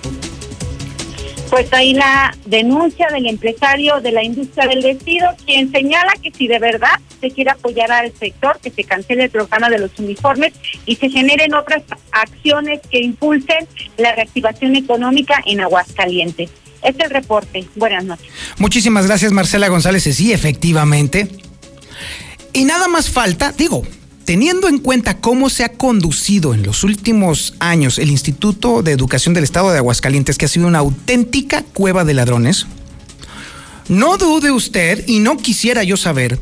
pues 1.51 1.73
ahí 1.73 1.95
la 1.95 2.35
denuncia 2.45 3.09
del 3.13 3.27
empresario 3.27 4.01
de 4.01 4.13
la 4.13 4.23
industria 4.23 4.67
del 4.67 4.83
vestido, 4.83 5.29
quien 5.45 5.71
señala 5.71 6.13
que 6.23 6.33
si 6.33 6.49
de 6.49 6.59
verdad 6.59 7.01
se 7.21 7.31
quiere 7.31 7.51
apoyar 7.51 7.91
al 7.93 8.13
sector, 8.13 8.59
que 8.61 8.71
se 8.71 8.85
cancele 8.85 9.25
el 9.25 9.31
programa 9.31 9.71
de 9.71 9.79
los 9.79 9.91
uniformes 9.99 10.53
y 10.85 10.97
se 10.97 11.09
generen 11.09 11.55
otras 11.55 11.83
acciones 12.13 12.81
que 12.91 12.99
impulsen 12.99 13.67
la 13.97 14.15
reactivación 14.15 14.77
económica 14.77 15.41
en 15.47 15.61
Aguascalientes. 15.61 16.51
Este 16.83 17.05
es 17.05 17.05
el 17.05 17.11
reporte. 17.11 17.65
Buenas 17.75 18.05
noches. 18.05 18.27
Muchísimas 18.59 19.07
gracias, 19.07 19.33
Marcela 19.33 19.69
González. 19.69 20.03
Sí, 20.03 20.33
efectivamente. 20.33 21.29
Y 22.57 22.65
nada 22.65 22.89
más 22.89 23.11
falta, 23.11 23.53
digo, 23.53 23.83
Teniendo 24.25 24.67
en 24.67 24.79
cuenta 24.79 25.19
cómo 25.19 25.49
se 25.51 25.63
ha 25.63 25.75
conducido 25.75 26.53
en 26.53 26.65
los 26.65 26.83
últimos 26.83 27.55
años 27.61 28.01
el 28.01 28.11
Instituto 28.11 28.83
de 28.83 28.91
Educación 28.91 29.35
del 29.35 29.45
Estado 29.45 29.71
de 29.71 29.79
Aguascalientes, 29.79 30.37
que 30.37 30.47
ha 30.47 30.49
sido 30.49 30.67
una 30.67 30.81
auténtica 30.81 31.63
cueva 31.63 32.05
de 32.05 32.13
ladrones, 32.13 32.67
no 33.89 34.17
dude 34.17 34.51
usted, 34.51 35.05
y 35.07 35.21
no 35.21 35.37
quisiera 35.37 35.85
yo 35.85 35.97
saber, 35.97 36.41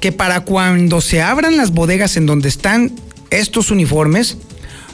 que 0.00 0.12
para 0.12 0.40
cuando 0.44 1.02
se 1.02 1.20
abran 1.20 1.58
las 1.58 1.72
bodegas 1.72 2.16
en 2.16 2.24
donde 2.24 2.48
están 2.48 2.92
estos 3.28 3.70
uniformes, 3.70 4.38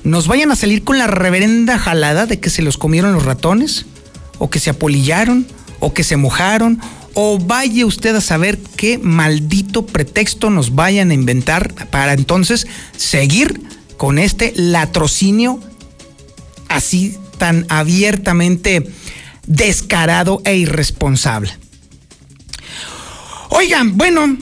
nos 0.02 0.26
vayan 0.26 0.50
a 0.50 0.56
salir 0.56 0.82
con 0.82 0.98
la 0.98 1.06
reverenda 1.06 1.78
jalada 1.78 2.26
de 2.26 2.40
que 2.40 2.50
se 2.50 2.62
los 2.62 2.76
comieron 2.76 3.12
los 3.12 3.24
ratones, 3.24 3.86
o 4.38 4.50
que 4.50 4.58
se 4.58 4.70
apolillaron, 4.70 5.46
o 5.78 5.94
que 5.94 6.02
se 6.02 6.16
mojaron, 6.16 6.80
o 7.14 7.38
vaya 7.38 7.86
usted 7.86 8.14
a 8.14 8.20
saber 8.20 8.58
qué 8.76 8.98
maldito 8.98 9.86
pretexto 9.86 10.50
nos 10.50 10.74
vayan 10.74 11.10
a 11.10 11.14
inventar 11.14 11.72
para 11.90 12.12
entonces 12.12 12.66
seguir 12.96 13.60
con 13.96 14.18
este 14.18 14.52
latrocinio 14.56 15.60
así 16.68 17.16
tan 17.38 17.66
abiertamente 17.68 18.90
descarado 19.46 20.42
e 20.44 20.56
irresponsable. 20.56 21.50
Oigan, 23.50 23.96
bueno, 23.96 24.36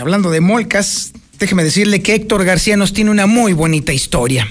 hablando 0.00 0.30
de 0.30 0.40
molcas, 0.40 1.12
déjeme 1.38 1.64
decirle 1.64 2.02
que 2.02 2.14
Héctor 2.14 2.44
García 2.44 2.76
nos 2.76 2.92
tiene 2.92 3.10
una 3.10 3.26
muy 3.26 3.52
bonita 3.52 3.92
historia 3.92 4.48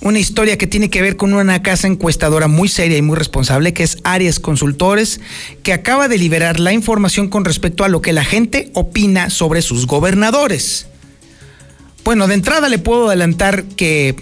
una 0.00 0.18
historia 0.18 0.58
que 0.58 0.66
tiene 0.66 0.90
que 0.90 1.02
ver 1.02 1.16
con 1.16 1.32
una 1.32 1.62
casa 1.62 1.86
encuestadora 1.86 2.48
muy 2.48 2.68
seria 2.68 2.98
y 2.98 3.02
muy 3.02 3.16
responsable 3.16 3.72
que 3.72 3.84
es 3.84 3.98
Arias 4.04 4.38
Consultores, 4.38 5.20
que 5.62 5.72
acaba 5.72 6.08
de 6.08 6.18
liberar 6.18 6.60
la 6.60 6.72
información 6.72 7.28
con 7.28 7.44
respecto 7.44 7.84
a 7.84 7.88
lo 7.88 8.02
que 8.02 8.12
la 8.12 8.24
gente 8.24 8.70
opina 8.74 9.30
sobre 9.30 9.62
sus 9.62 9.86
gobernadores. 9.86 10.86
Bueno, 12.04 12.26
de 12.26 12.34
entrada 12.34 12.68
le 12.68 12.78
puedo 12.78 13.08
adelantar 13.08 13.64
que 13.64 14.16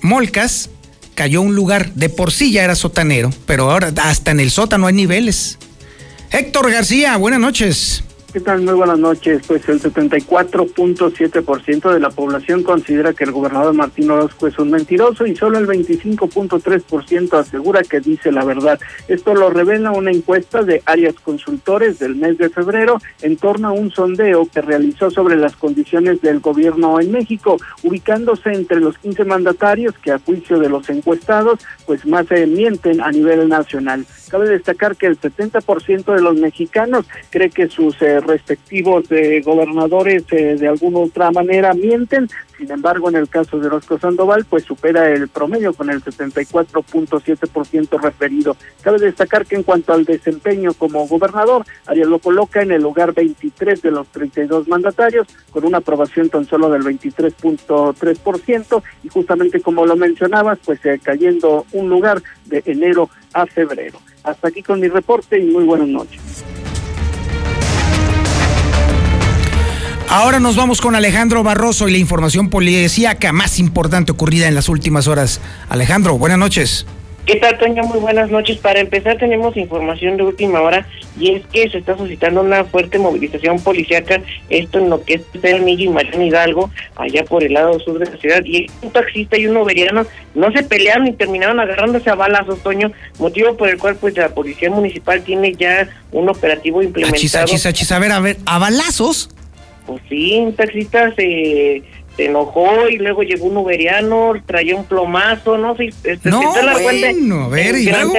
Molcas 0.00 0.70
cayó 1.14 1.40
un 1.40 1.56
lugar, 1.56 1.92
de 1.94 2.08
por 2.08 2.30
sí 2.30 2.52
ya 2.52 2.62
era 2.62 2.76
sotanero, 2.76 3.30
pero 3.46 3.70
ahora 3.70 3.92
hasta 4.02 4.30
en 4.30 4.38
el 4.38 4.50
sótano 4.50 4.86
hay 4.86 4.94
niveles. 4.94 5.58
Héctor 6.30 6.70
García, 6.70 7.16
buenas 7.16 7.40
noches. 7.40 8.04
¿Qué 8.36 8.42
tal? 8.42 8.60
Muy 8.60 8.74
buenas 8.74 8.98
noches. 8.98 9.40
Pues 9.46 9.66
el 9.70 9.80
74.7% 9.80 11.90
de 11.90 12.00
la 12.00 12.10
población 12.10 12.62
considera 12.62 13.14
que 13.14 13.24
el 13.24 13.32
gobernador 13.32 13.72
Martín 13.72 14.10
Orozco 14.10 14.46
es 14.46 14.58
un 14.58 14.70
mentiroso 14.70 15.24
y 15.24 15.34
solo 15.34 15.56
el 15.56 15.66
25.3% 15.66 17.32
asegura 17.32 17.82
que 17.82 18.00
dice 18.00 18.30
la 18.30 18.44
verdad. 18.44 18.78
Esto 19.08 19.34
lo 19.34 19.48
revela 19.48 19.92
una 19.92 20.10
encuesta 20.10 20.62
de 20.62 20.82
Arias 20.84 21.14
Consultores 21.14 21.98
del 21.98 22.16
mes 22.16 22.36
de 22.36 22.50
febrero 22.50 23.00
en 23.22 23.38
torno 23.38 23.68
a 23.68 23.72
un 23.72 23.90
sondeo 23.90 24.46
que 24.52 24.60
realizó 24.60 25.10
sobre 25.10 25.36
las 25.36 25.56
condiciones 25.56 26.20
del 26.20 26.40
gobierno 26.40 27.00
en 27.00 27.12
México, 27.12 27.56
ubicándose 27.84 28.52
entre 28.52 28.80
los 28.80 28.98
15 28.98 29.24
mandatarios 29.24 29.96
que 29.96 30.12
a 30.12 30.18
juicio 30.18 30.58
de 30.58 30.68
los 30.68 30.90
encuestados 30.90 31.60
pues 31.86 32.04
más 32.04 32.26
se 32.26 32.46
mienten 32.46 33.00
a 33.00 33.10
nivel 33.12 33.48
nacional. 33.48 34.04
Cabe 34.28 34.48
destacar 34.48 34.96
que 34.96 35.06
el 35.06 35.18
70% 35.18 36.14
de 36.14 36.20
los 36.20 36.36
mexicanos 36.36 37.06
cree 37.30 37.48
que 37.48 37.68
sus 37.68 37.96
respectivos 38.26 39.04
eh, 39.10 39.42
gobernadores 39.44 40.24
eh, 40.30 40.56
de 40.56 40.68
alguna 40.68 41.00
otra 41.00 41.30
manera 41.30 41.74
mienten, 41.74 42.28
sin 42.58 42.70
embargo, 42.70 43.10
en 43.10 43.16
el 43.16 43.28
caso 43.28 43.58
de 43.58 43.66
Orozco 43.66 43.98
Sandoval, 43.98 44.46
pues 44.46 44.64
supera 44.64 45.10
el 45.10 45.28
promedio 45.28 45.74
con 45.74 45.90
el 45.90 46.02
74.7% 46.02 48.00
referido. 48.00 48.56
Cabe 48.80 48.98
destacar 48.98 49.44
que 49.44 49.56
en 49.56 49.62
cuanto 49.62 49.92
al 49.92 50.04
desempeño 50.04 50.72
como 50.72 51.06
gobernador, 51.06 51.66
Arias 51.86 52.08
lo 52.08 52.18
coloca 52.18 52.62
en 52.62 52.72
el 52.72 52.82
lugar 52.82 53.12
23 53.12 53.82
de 53.82 53.90
los 53.90 54.06
32 54.08 54.68
mandatarios, 54.68 55.26
con 55.50 55.66
una 55.66 55.78
aprobación 55.78 56.30
tan 56.30 56.46
solo 56.46 56.70
del 56.70 56.82
23.3%, 56.82 58.82
y 59.02 59.08
justamente 59.08 59.60
como 59.60 59.84
lo 59.84 59.96
mencionabas, 59.96 60.58
pues 60.64 60.80
cayendo 61.02 61.66
un 61.72 61.90
lugar 61.90 62.22
de 62.46 62.62
enero 62.64 63.10
a 63.34 63.44
febrero. 63.46 63.98
Hasta 64.22 64.48
aquí 64.48 64.62
con 64.62 64.80
mi 64.80 64.88
reporte 64.88 65.38
y 65.38 65.44
muy 65.44 65.64
buenas 65.64 65.88
noches. 65.88 66.44
Ahora 70.08 70.38
nos 70.38 70.54
vamos 70.54 70.80
con 70.80 70.94
Alejandro 70.94 71.42
Barroso 71.42 71.88
y 71.88 71.92
la 71.92 71.98
información 71.98 72.48
policíaca 72.48 73.32
más 73.32 73.58
importante 73.58 74.12
ocurrida 74.12 74.46
en 74.46 74.54
las 74.54 74.68
últimas 74.68 75.08
horas. 75.08 75.40
Alejandro, 75.68 76.16
buenas 76.16 76.38
noches. 76.38 76.86
¿Qué 77.26 77.36
tal, 77.36 77.58
Toño? 77.58 77.82
Muy 77.82 77.98
buenas 77.98 78.30
noches. 78.30 78.58
Para 78.58 78.78
empezar, 78.78 79.18
tenemos 79.18 79.56
información 79.56 80.16
de 80.16 80.22
última 80.22 80.60
hora 80.60 80.86
y 81.18 81.34
es 81.34 81.46
que 81.46 81.68
se 81.68 81.78
está 81.78 81.96
suscitando 81.96 82.40
una 82.40 82.64
fuerte 82.64 83.00
movilización 83.00 83.58
policíaca, 83.58 84.22
esto 84.48 84.78
en 84.78 84.90
lo 84.90 85.02
que 85.02 85.14
es 85.14 85.22
el 85.42 85.68
y 85.68 85.88
Mariano 85.88 86.22
Hidalgo, 86.22 86.70
allá 86.94 87.24
por 87.24 87.42
el 87.42 87.54
lado 87.54 87.80
sur 87.80 87.98
de 87.98 88.08
la 88.08 88.16
ciudad. 88.16 88.44
Y 88.44 88.70
un 88.82 88.92
taxista 88.92 89.36
y 89.36 89.48
un 89.48 89.56
overiano 89.56 90.06
no 90.36 90.52
se 90.52 90.62
pelearon 90.62 91.08
y 91.08 91.14
terminaron 91.14 91.58
agarrándose 91.58 92.08
a 92.10 92.14
balazos, 92.14 92.62
Toño, 92.62 92.92
motivo 93.18 93.56
por 93.56 93.70
el 93.70 93.78
cual 93.78 93.96
pues 93.96 94.16
la 94.16 94.28
policía 94.28 94.70
municipal 94.70 95.20
tiene 95.24 95.52
ya 95.52 95.88
un 96.12 96.28
operativo 96.28 96.80
implementado. 96.80 97.16
Achis, 97.16 97.34
achis, 97.34 97.66
achis. 97.66 97.90
A 97.90 97.98
ver, 97.98 98.12
a 98.12 98.20
ver, 98.20 98.36
¿a 98.46 98.60
balazos? 98.60 99.30
Pues 99.86 100.02
sí, 100.08 100.36
un 100.38 100.54
taxista 100.54 101.14
se, 101.14 101.82
se 102.16 102.24
enojó 102.24 102.88
y 102.88 102.98
luego 102.98 103.22
llegó 103.22 103.46
un 103.46 103.58
uberiano, 103.58 104.34
traía 104.46 104.74
un 104.74 104.84
plomazo, 104.84 105.56
no 105.58 105.76
sé. 105.76 105.86
Este, 106.04 106.28
No, 106.28 106.40
te 106.52 106.64
das 106.64 106.82
bueno, 106.82 107.44
a 107.44 107.48
ver, 107.48 107.76
¿y 107.76 107.86
luego? 107.90 108.12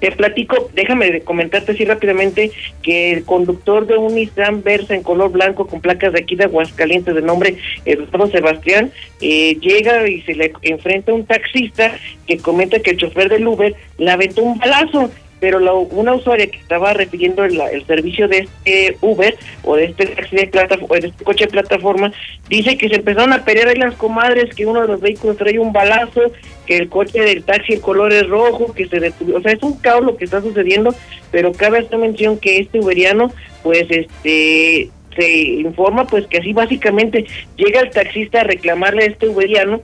Te 0.00 0.12
platico, 0.12 0.70
déjame 0.74 1.22
comentarte 1.22 1.72
así 1.72 1.84
rápidamente 1.84 2.52
que 2.82 3.12
el 3.12 3.24
conductor 3.24 3.84
de 3.84 3.96
un 3.96 4.14
Nissan 4.14 4.62
Versa 4.62 4.94
en 4.94 5.02
color 5.02 5.32
blanco 5.32 5.66
con 5.66 5.80
placas 5.80 6.12
de 6.12 6.20
aquí 6.20 6.36
de 6.36 6.44
Aguascalientes 6.44 7.16
de 7.16 7.22
nombre 7.22 7.56
Eduardo 7.84 8.30
Sebastián 8.30 8.92
eh, 9.20 9.58
llega 9.60 10.08
y 10.08 10.22
se 10.22 10.34
le 10.34 10.52
enfrenta 10.62 11.10
a 11.10 11.16
un 11.16 11.26
taxista 11.26 11.98
que 12.28 12.38
comenta 12.38 12.78
que 12.78 12.90
el 12.90 12.96
chofer 12.96 13.28
del 13.28 13.48
Uber 13.48 13.74
le 13.98 14.10
aventó 14.10 14.44
un 14.44 14.58
balazo 14.58 15.10
pero 15.40 15.58
la- 15.60 15.72
una 15.72 16.14
usuaria 16.14 16.48
que 16.50 16.58
estaba 16.58 16.92
refiriendo 16.94 17.44
el, 17.44 17.60
el 17.60 17.86
servicio 17.86 18.28
de 18.28 18.38
este 18.38 18.96
Uber 19.00 19.36
o 19.64 19.76
de 19.76 19.84
este 19.86 20.06
taxi 20.06 20.36
de 20.36 20.46
de 20.46 21.06
este 21.08 21.24
coche 21.24 21.44
de 21.46 21.50
plataforma, 21.52 22.12
dice 22.48 22.76
que 22.76 22.88
se 22.88 22.96
empezaron 22.96 23.32
a 23.32 23.44
pelear 23.44 23.68
ahí 23.68 23.76
las 23.76 23.94
comadres, 23.94 24.54
que 24.54 24.66
uno 24.66 24.82
de 24.82 24.88
los 24.88 25.00
vehículos 25.00 25.36
trae 25.36 25.58
un 25.58 25.72
balazo, 25.72 26.22
que 26.66 26.76
el 26.76 26.88
coche 26.88 27.20
del 27.20 27.44
taxi 27.44 27.74
el 27.74 27.80
color 27.80 28.12
es 28.12 28.26
rojo, 28.28 28.72
que 28.74 28.86
se 28.88 29.00
detuvo, 29.00 29.36
o 29.38 29.40
sea, 29.40 29.52
es 29.52 29.62
un 29.62 29.78
caos 29.78 30.04
lo 30.04 30.16
que 30.16 30.24
está 30.24 30.40
sucediendo, 30.40 30.94
pero 31.30 31.52
cabe 31.52 31.78
esta 31.78 31.96
mención 31.96 32.38
que 32.38 32.58
este 32.58 32.80
uberiano, 32.80 33.32
pues 33.62 33.86
este 33.90 34.90
se 35.16 35.36
informa 35.38 36.06
pues 36.06 36.26
que 36.28 36.38
así 36.38 36.52
básicamente 36.52 37.24
llega 37.56 37.80
el 37.80 37.90
taxista 37.90 38.40
a 38.40 38.44
reclamarle 38.44 39.02
a 39.02 39.06
este 39.06 39.28
uberiano 39.28 39.80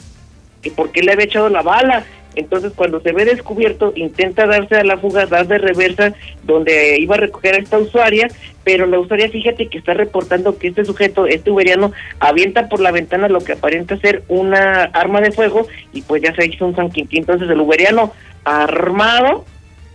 que 0.62 0.70
por 0.70 0.92
qué 0.92 1.02
le 1.02 1.12
había 1.12 1.24
echado 1.24 1.48
la 1.48 1.62
bala. 1.62 2.04
Entonces, 2.36 2.72
cuando 2.74 3.00
se 3.00 3.12
ve 3.12 3.24
descubierto, 3.24 3.92
intenta 3.96 4.46
darse 4.46 4.76
a 4.76 4.84
la 4.84 4.98
fuga, 4.98 5.26
dar 5.26 5.46
de 5.46 5.58
reversa, 5.58 6.14
donde 6.42 6.98
iba 6.98 7.14
a 7.14 7.18
recoger 7.18 7.54
a 7.54 7.58
esta 7.58 7.78
usuaria, 7.78 8.28
pero 8.64 8.86
la 8.86 8.98
usuaria, 8.98 9.28
fíjate 9.28 9.68
que 9.68 9.78
está 9.78 9.94
reportando 9.94 10.58
que 10.58 10.68
este 10.68 10.84
sujeto, 10.84 11.26
este 11.26 11.50
uberiano, 11.50 11.92
avienta 12.20 12.68
por 12.68 12.80
la 12.80 12.90
ventana 12.90 13.28
lo 13.28 13.40
que 13.40 13.52
aparenta 13.52 13.96
ser 13.98 14.22
una 14.28 14.84
arma 14.84 15.20
de 15.20 15.32
fuego 15.32 15.66
y 15.92 16.02
pues 16.02 16.22
ya 16.22 16.34
se 16.34 16.46
hizo 16.46 16.66
un 16.66 16.76
San 16.76 16.90
Quintín. 16.90 17.20
Entonces, 17.20 17.48
el 17.48 17.60
uberiano 17.60 18.12
armado 18.44 19.44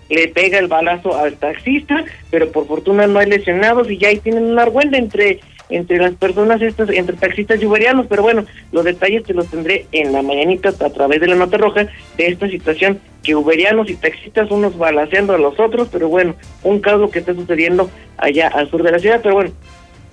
le 0.10 0.28
pega 0.28 0.58
el 0.58 0.68
balazo 0.68 1.16
al 1.16 1.36
taxista, 1.36 2.04
pero 2.32 2.52
por 2.52 2.68
fortuna 2.68 3.08
no 3.08 3.20
hay 3.20 3.30
lesionados 3.30 3.90
y 3.90 3.98
ya 3.98 4.10
ahí 4.10 4.20
tienen 4.20 4.46
una 4.46 4.64
argüenda 4.64 4.98
entre 4.98 5.40
entre 5.70 5.98
las 5.98 6.14
personas 6.16 6.62
estas, 6.62 6.90
entre 6.90 7.16
taxistas 7.16 7.62
y 7.62 7.66
uberianos, 7.66 8.08
pero 8.10 8.24
bueno, 8.24 8.46
los 8.72 8.84
detalles 8.84 9.24
te 9.24 9.34
los 9.34 9.48
tendré 9.48 9.86
en 9.92 10.12
la 10.12 10.22
mañanita 10.22 10.70
a 10.70 10.90
través 10.90 11.22
de 11.22 11.28
la 11.28 11.36
nota 11.36 11.58
roja 11.58 11.88
de 12.18 12.28
esta 12.28 12.50
situación 12.50 13.00
que 13.24 13.36
uberianos 13.36 13.90
y 13.90 13.96
taxistas 13.96 14.50
unos 14.52 14.78
balaceando 14.78 15.34
a 15.34 15.38
los 15.38 15.60
otros, 15.60 15.90
pero 15.92 16.10
bueno, 16.10 16.36
un 16.64 16.80
caso 16.80 17.10
que 17.10 17.20
está 17.20 17.34
sucediendo 17.34 17.90
allá 18.18 18.48
al 18.48 18.70
sur 18.70 18.84
de 18.84 18.92
la 18.92 19.00
ciudad, 19.00 19.20
pero 19.22 19.36
bueno, 19.36 19.52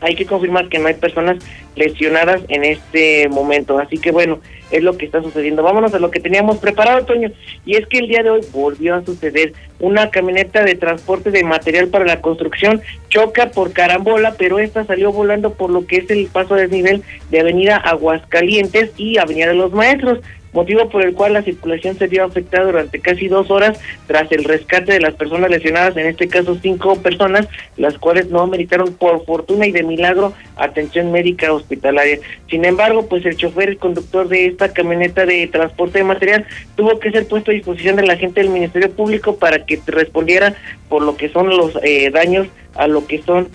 hay 0.00 0.14
que 0.14 0.26
confirmar 0.26 0.68
que 0.68 0.78
no 0.78 0.88
hay 0.88 0.94
personas 0.94 1.38
lesionadas 1.74 2.42
en 2.48 2.64
este 2.64 3.28
momento. 3.28 3.78
Así 3.78 3.98
que 3.98 4.10
bueno, 4.10 4.40
es 4.70 4.82
lo 4.82 4.96
que 4.96 5.06
está 5.06 5.22
sucediendo. 5.22 5.62
Vámonos 5.62 5.94
a 5.94 5.98
lo 5.98 6.10
que 6.10 6.20
teníamos 6.20 6.58
preparado, 6.58 7.04
Toño. 7.04 7.30
Y 7.64 7.76
es 7.76 7.86
que 7.86 7.98
el 7.98 8.08
día 8.08 8.22
de 8.22 8.30
hoy 8.30 8.40
volvió 8.52 8.94
a 8.94 9.04
suceder. 9.04 9.52
Una 9.78 10.10
camioneta 10.10 10.64
de 10.64 10.74
transporte 10.74 11.30
de 11.30 11.44
material 11.44 11.88
para 11.88 12.06
la 12.06 12.20
construcción 12.20 12.80
choca 13.08 13.50
por 13.50 13.72
carambola, 13.72 14.34
pero 14.38 14.58
esta 14.58 14.84
salió 14.84 15.12
volando 15.12 15.52
por 15.54 15.70
lo 15.70 15.86
que 15.86 15.98
es 15.98 16.10
el 16.10 16.26
paso 16.26 16.54
desnivel 16.54 17.02
de 17.30 17.40
Avenida 17.40 17.76
Aguascalientes 17.76 18.90
y 18.96 19.18
Avenida 19.18 19.48
de 19.48 19.54
los 19.54 19.72
Maestros 19.72 20.20
motivo 20.56 20.88
por 20.88 21.04
el 21.04 21.12
cual 21.12 21.34
la 21.34 21.42
circulación 21.42 21.98
se 21.98 22.06
vio 22.06 22.24
afectada 22.24 22.64
durante 22.64 22.98
casi 22.98 23.28
dos 23.28 23.50
horas 23.50 23.78
tras 24.06 24.32
el 24.32 24.42
rescate 24.44 24.94
de 24.94 25.00
las 25.00 25.14
personas 25.14 25.50
lesionadas, 25.50 25.96
en 25.98 26.06
este 26.06 26.28
caso 26.28 26.58
cinco 26.60 26.96
personas, 27.02 27.46
las 27.76 27.98
cuales 27.98 28.30
no 28.30 28.46
meritaron 28.46 28.94
por 28.94 29.24
fortuna 29.26 29.66
y 29.66 29.72
de 29.72 29.82
milagro 29.82 30.32
atención 30.56 31.12
médica 31.12 31.52
hospitalaria. 31.52 32.20
Sin 32.48 32.64
embargo, 32.64 33.06
pues 33.06 33.26
el 33.26 33.36
chofer 33.36 33.74
y 33.74 33.76
conductor 33.76 34.28
de 34.28 34.46
esta 34.46 34.72
camioneta 34.72 35.26
de 35.26 35.46
transporte 35.46 35.98
de 35.98 36.04
material 36.04 36.46
tuvo 36.74 36.98
que 36.98 37.10
ser 37.10 37.28
puesto 37.28 37.50
a 37.50 37.54
disposición 37.54 37.96
de 37.96 38.06
la 38.06 38.16
gente 38.16 38.40
del 38.40 38.50
Ministerio 38.50 38.90
Público 38.90 39.36
para 39.36 39.66
que 39.66 39.78
respondiera 39.86 40.54
por 40.88 41.02
lo 41.02 41.18
que 41.18 41.28
son 41.28 41.50
los 41.50 41.78
eh, 41.82 42.10
daños 42.10 42.48
a 42.74 42.86
lo 42.86 43.06
que 43.06 43.20
son 43.22 43.48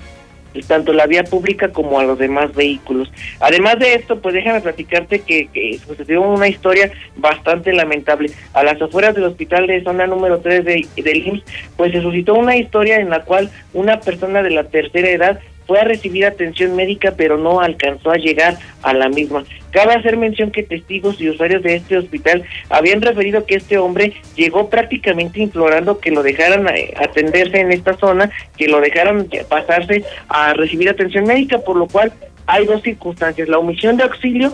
tanto 0.67 0.93
la 0.93 1.07
vía 1.07 1.23
pública 1.23 1.69
como 1.69 1.99
a 1.99 2.03
los 2.03 2.19
demás 2.19 2.53
vehículos. 2.53 3.11
Además 3.39 3.79
de 3.79 3.93
esto, 3.93 4.19
pues 4.21 4.33
déjame 4.33 4.61
platicarte 4.61 5.19
que, 5.19 5.47
que 5.47 5.79
sucedió 5.85 6.21
una 6.21 6.47
historia 6.47 6.91
bastante 7.15 7.73
lamentable. 7.73 8.31
A 8.53 8.63
las 8.63 8.81
afueras 8.81 9.15
del 9.15 9.25
hospital 9.25 9.67
de 9.67 9.83
zona 9.83 10.07
número 10.07 10.39
3 10.39 10.65
de, 10.65 10.87
del 10.97 11.27
IMSS, 11.27 11.43
pues 11.77 11.91
se 11.91 12.01
suscitó 12.01 12.33
una 12.33 12.57
historia 12.57 12.97
en 12.97 13.09
la 13.09 13.21
cual 13.21 13.49
una 13.73 13.99
persona 13.99 14.43
de 14.43 14.51
la 14.51 14.65
tercera 14.65 15.09
edad 15.09 15.39
fue 15.67 15.79
a 15.79 15.83
recibir 15.83 16.25
atención 16.25 16.75
médica, 16.75 17.13
pero 17.15 17.37
no 17.37 17.61
alcanzó 17.61 18.11
a 18.11 18.17
llegar 18.17 18.57
a 18.81 18.93
la 18.93 19.09
misma. 19.09 19.43
Cabe 19.71 19.93
hacer 19.93 20.17
mención 20.17 20.51
que 20.51 20.63
testigos 20.63 21.19
y 21.21 21.29
usuarios 21.29 21.63
de 21.63 21.75
este 21.75 21.97
hospital 21.97 22.43
habían 22.69 23.01
referido 23.01 23.45
que 23.45 23.55
este 23.55 23.77
hombre 23.77 24.13
llegó 24.35 24.69
prácticamente 24.69 25.39
implorando 25.39 25.99
que 25.99 26.11
lo 26.11 26.23
dejaran 26.23 26.67
eh, 26.75 26.93
atenderse 26.97 27.59
en 27.59 27.71
esta 27.71 27.95
zona, 27.97 28.29
que 28.57 28.67
lo 28.67 28.81
dejaran 28.81 29.29
pasarse 29.47 30.03
a 30.27 30.53
recibir 30.53 30.89
atención 30.89 31.25
médica, 31.25 31.59
por 31.59 31.77
lo 31.77 31.87
cual 31.87 32.11
hay 32.47 32.65
dos 32.65 32.81
circunstancias, 32.81 33.47
la 33.47 33.59
omisión 33.59 33.95
de 33.97 34.03
auxilio 34.03 34.53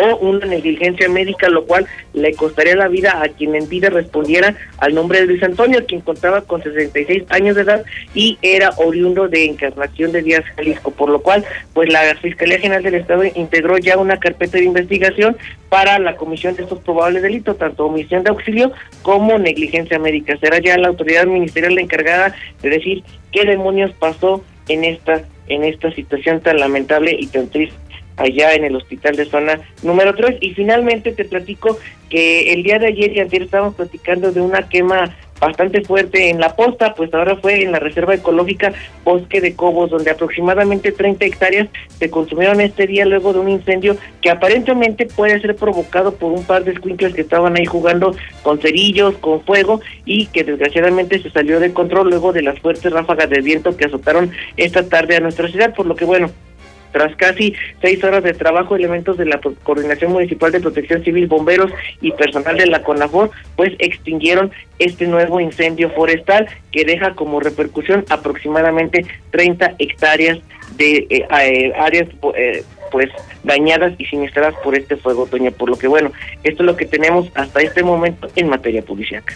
o 0.00 0.16
una 0.16 0.46
negligencia 0.46 1.08
médica, 1.08 1.48
lo 1.48 1.64
cual 1.64 1.86
le 2.12 2.34
costaría 2.34 2.76
la 2.76 2.88
vida 2.88 3.22
a 3.22 3.28
quien 3.28 3.54
en 3.54 3.68
vida 3.68 3.90
respondiera 3.90 4.54
al 4.78 4.94
nombre 4.94 5.20
de 5.20 5.26
Luis 5.26 5.42
Antonio, 5.42 5.84
quien 5.86 6.00
contaba 6.00 6.42
con 6.42 6.62
66 6.62 7.24
años 7.30 7.56
de 7.56 7.62
edad 7.62 7.84
y 8.14 8.38
era 8.42 8.70
oriundo 8.76 9.28
de 9.28 9.44
Encarnación 9.44 10.12
de 10.12 10.22
Díaz, 10.22 10.44
Jalisco, 10.56 10.90
por 10.90 11.10
lo 11.10 11.20
cual, 11.20 11.44
pues 11.74 11.92
la 11.92 12.14
Fiscalía 12.16 12.58
General 12.58 12.82
del 12.82 12.94
Estado 12.94 13.24
integró 13.34 13.78
ya 13.78 13.98
una 13.98 14.18
carpeta 14.18 14.58
de 14.58 14.64
investigación 14.64 15.36
para 15.68 15.98
la 15.98 16.16
comisión 16.16 16.56
de 16.56 16.62
estos 16.62 16.80
probables 16.80 17.22
delitos, 17.22 17.58
tanto 17.58 17.86
omisión 17.86 18.24
de 18.24 18.30
auxilio 18.30 18.72
como 19.02 19.38
negligencia 19.38 19.98
médica. 19.98 20.36
Será 20.38 20.58
ya 20.58 20.76
la 20.76 20.88
autoridad 20.88 21.26
ministerial 21.26 21.74
la 21.74 21.82
encargada 21.82 22.34
de 22.62 22.70
decir 22.70 23.04
qué 23.32 23.44
demonios 23.44 23.92
pasó 23.92 24.44
en 24.68 24.84
esta 24.84 25.22
en 25.48 25.64
esta 25.64 25.90
situación 25.90 26.40
tan 26.40 26.58
lamentable 26.58 27.16
y 27.18 27.26
tan 27.26 27.48
triste 27.48 27.76
allá 28.16 28.54
en 28.54 28.64
el 28.64 28.76
hospital 28.76 29.16
de 29.16 29.24
zona 29.24 29.60
número 29.82 30.14
3. 30.14 30.38
Y 30.40 30.54
finalmente 30.54 31.12
te 31.12 31.24
platico 31.24 31.78
que 32.08 32.52
el 32.52 32.62
día 32.62 32.78
de 32.78 32.88
ayer 32.88 33.16
y 33.16 33.20
ayer 33.20 33.42
estábamos 33.42 33.74
platicando 33.74 34.32
de 34.32 34.40
una 34.40 34.68
quema 34.68 35.16
bastante 35.40 35.82
fuerte 35.82 36.28
en 36.28 36.38
la 36.38 36.54
posta, 36.54 36.94
pues 36.94 37.12
ahora 37.14 37.36
fue 37.36 37.62
en 37.62 37.72
la 37.72 37.78
Reserva 37.78 38.14
Ecológica 38.14 38.72
Bosque 39.04 39.40
de 39.40 39.54
Cobos, 39.54 39.90
donde 39.90 40.10
aproximadamente 40.10 40.92
30 40.92 41.24
hectáreas 41.24 41.68
se 41.98 42.10
consumieron 42.10 42.60
este 42.60 42.86
día 42.86 43.06
luego 43.06 43.32
de 43.32 43.40
un 43.40 43.48
incendio 43.48 43.96
que 44.20 44.30
aparentemente 44.30 45.06
puede 45.06 45.40
ser 45.40 45.56
provocado 45.56 46.14
por 46.14 46.32
un 46.32 46.44
par 46.44 46.64
de 46.64 46.72
escuincles 46.72 47.14
que 47.14 47.22
estaban 47.22 47.56
ahí 47.56 47.64
jugando 47.64 48.14
con 48.42 48.60
cerillos, 48.60 49.16
con 49.16 49.40
fuego 49.40 49.80
y 50.04 50.26
que 50.26 50.44
desgraciadamente 50.44 51.20
se 51.22 51.30
salió 51.30 51.58
de 51.58 51.72
control 51.72 52.10
luego 52.10 52.32
de 52.32 52.42
las 52.42 52.58
fuertes 52.60 52.92
ráfagas 52.92 53.30
de 53.30 53.40
viento 53.40 53.76
que 53.76 53.86
azotaron 53.86 54.30
esta 54.58 54.86
tarde 54.88 55.16
a 55.16 55.20
nuestra 55.20 55.48
ciudad, 55.48 55.74
por 55.74 55.86
lo 55.86 55.96
que 55.96 56.04
bueno, 56.04 56.30
tras 56.92 57.14
casi 57.16 57.54
seis 57.80 58.02
horas 58.04 58.22
de 58.22 58.34
trabajo, 58.34 58.76
elementos 58.76 59.16
de 59.16 59.26
la 59.26 59.40
Coordinación 59.62 60.12
Municipal 60.12 60.52
de 60.52 60.60
Protección 60.60 61.04
Civil, 61.04 61.26
bomberos 61.26 61.72
y 62.00 62.12
personal 62.12 62.56
de 62.56 62.66
la 62.66 62.82
CONAFOR, 62.82 63.30
pues 63.56 63.72
extinguieron 63.78 64.50
este 64.78 65.06
nuevo 65.06 65.40
incendio 65.40 65.90
forestal 65.90 66.48
que 66.72 66.84
deja 66.84 67.14
como 67.14 67.40
repercusión 67.40 68.04
aproximadamente 68.08 69.04
30 69.30 69.74
hectáreas 69.78 70.38
de 70.76 71.06
eh, 71.10 71.26
eh, 71.30 71.72
áreas 71.78 72.08
eh, 72.34 72.64
pues 72.90 73.10
dañadas 73.44 73.92
y 73.98 74.04
siniestradas 74.06 74.54
por 74.62 74.76
este 74.76 74.96
fuego, 74.96 75.26
Toña. 75.26 75.50
Por 75.50 75.70
lo 75.70 75.76
que 75.76 75.88
bueno, 75.88 76.12
esto 76.42 76.62
es 76.62 76.66
lo 76.66 76.76
que 76.76 76.86
tenemos 76.86 77.28
hasta 77.34 77.60
este 77.60 77.82
momento 77.82 78.28
en 78.36 78.48
materia 78.48 78.82
policiaca. 78.82 79.34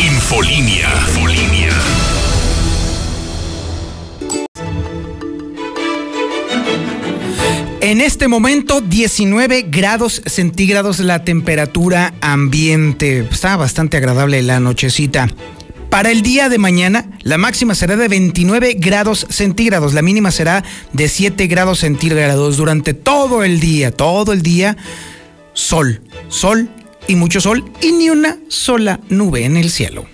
Infolinia. 0.00 0.88
En 7.84 8.00
este 8.00 8.28
momento, 8.28 8.80
19 8.80 9.66
grados 9.68 10.22
centígrados 10.24 11.00
la 11.00 11.22
temperatura 11.22 12.14
ambiente. 12.22 13.28
Está 13.30 13.58
bastante 13.58 13.98
agradable 13.98 14.40
la 14.42 14.58
nochecita. 14.58 15.28
Para 15.90 16.10
el 16.10 16.22
día 16.22 16.48
de 16.48 16.56
mañana, 16.56 17.10
la 17.24 17.36
máxima 17.36 17.74
será 17.74 17.96
de 17.96 18.08
29 18.08 18.76
grados 18.78 19.26
centígrados, 19.28 19.92
la 19.92 20.00
mínima 20.00 20.30
será 20.30 20.64
de 20.94 21.10
7 21.10 21.46
grados 21.46 21.80
centígrados. 21.80 22.56
Durante 22.56 22.94
todo 22.94 23.44
el 23.44 23.60
día, 23.60 23.90
todo 23.90 24.32
el 24.32 24.40
día, 24.40 24.78
sol, 25.52 26.00
sol 26.30 26.70
y 27.06 27.16
mucho 27.16 27.42
sol 27.42 27.70
y 27.82 27.92
ni 27.92 28.08
una 28.08 28.38
sola 28.48 29.00
nube 29.10 29.44
en 29.44 29.58
el 29.58 29.68
cielo. 29.68 30.06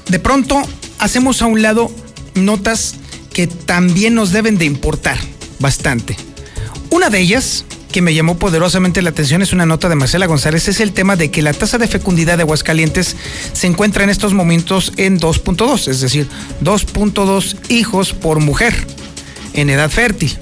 de 0.10 0.20
pronto 0.20 0.62
hacemos 0.98 1.42
a 1.42 1.46
un 1.46 1.62
lado 1.62 1.90
notas 2.36 2.96
que 3.34 3.48
también 3.48 4.16
nos 4.16 4.32
deben 4.32 4.58
de 4.58 4.66
importar 4.66 5.18
bastante. 5.60 6.18
Una 6.90 7.10
de 7.10 7.20
ellas 7.20 7.66
que 7.92 8.02
me 8.02 8.14
llamó 8.14 8.38
poderosamente 8.38 9.02
la 9.02 9.10
atención 9.10 9.42
es 9.42 9.54
una 9.54 9.66
nota 9.66 9.90
de 9.90 9.96
Marcela 9.96 10.28
González, 10.28 10.68
es 10.68 10.80
el 10.80 10.94
tema 10.94 11.16
de 11.16 11.32
que 11.32 11.42
la 11.42 11.54
tasa 11.54 11.78
de 11.78 11.88
fecundidad 11.88 12.38
de 12.38 12.44
Aguascalientes 12.44 13.16
se 13.54 13.68
encuentra 13.68 14.04
en 14.04 14.10
estos 14.10 14.34
momentos 14.34 14.94
en 14.98 15.20
2.2, 15.20 15.88
es 15.88 16.02
decir, 16.02 16.28
2.2 16.64 17.58
hijos 17.70 18.14
por 18.14 18.40
mujer 18.40 18.74
en 19.54 19.70
edad 19.70 19.90
fértil. 19.90 20.38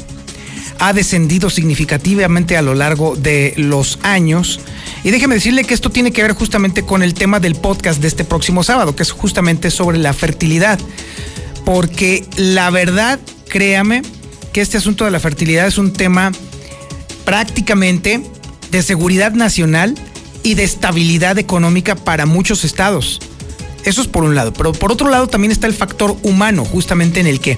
Ha 0.79 0.93
descendido 0.93 1.49
significativamente 1.49 2.57
a 2.57 2.62
lo 2.62 2.75
largo 2.75 3.15
de 3.15 3.53
los 3.57 3.97
años. 4.03 4.60
Y 5.03 5.10
déjeme 5.10 5.33
decirle 5.33 5.63
que 5.63 5.73
esto 5.73 5.89
tiene 5.89 6.12
que 6.12 6.21
ver 6.21 6.33
justamente 6.33 6.83
con 6.83 7.01
el 7.01 7.15
tema 7.15 7.39
del 7.39 7.55
podcast 7.55 7.99
de 7.99 8.07
este 8.07 8.23
próximo 8.23 8.62
sábado, 8.62 8.95
que 8.95 9.01
es 9.01 9.12
justamente 9.12 9.71
sobre 9.71 9.97
la 9.97 10.13
fertilidad. 10.13 10.79
Porque 11.65 12.25
la 12.36 12.69
verdad, 12.69 13.19
créame, 13.49 14.03
que 14.53 14.62
este 14.62 14.77
asunto 14.77 15.05
de 15.05 15.12
la 15.12 15.19
fertilidad 15.19 15.65
es 15.65 15.79
un 15.79 15.93
tema 15.93 16.31
prácticamente 17.27 18.23
de 18.71 18.81
seguridad 18.81 19.33
nacional 19.33 19.95
y 20.43 20.53
de 20.53 20.63
estabilidad 20.63 21.37
económica 21.37 21.95
para 21.95 22.25
muchos 22.25 22.63
estados. 22.63 23.19
Eso 23.83 24.01
es 24.01 24.07
por 24.07 24.23
un 24.23 24.33
lado, 24.33 24.53
pero 24.53 24.71
por 24.71 24.93
otro 24.93 25.09
lado 25.09 25.27
también 25.27 25.51
está 25.51 25.67
el 25.67 25.73
factor 25.73 26.15
humano, 26.23 26.63
justamente 26.63 27.19
en 27.19 27.27
el 27.27 27.41
que 27.41 27.57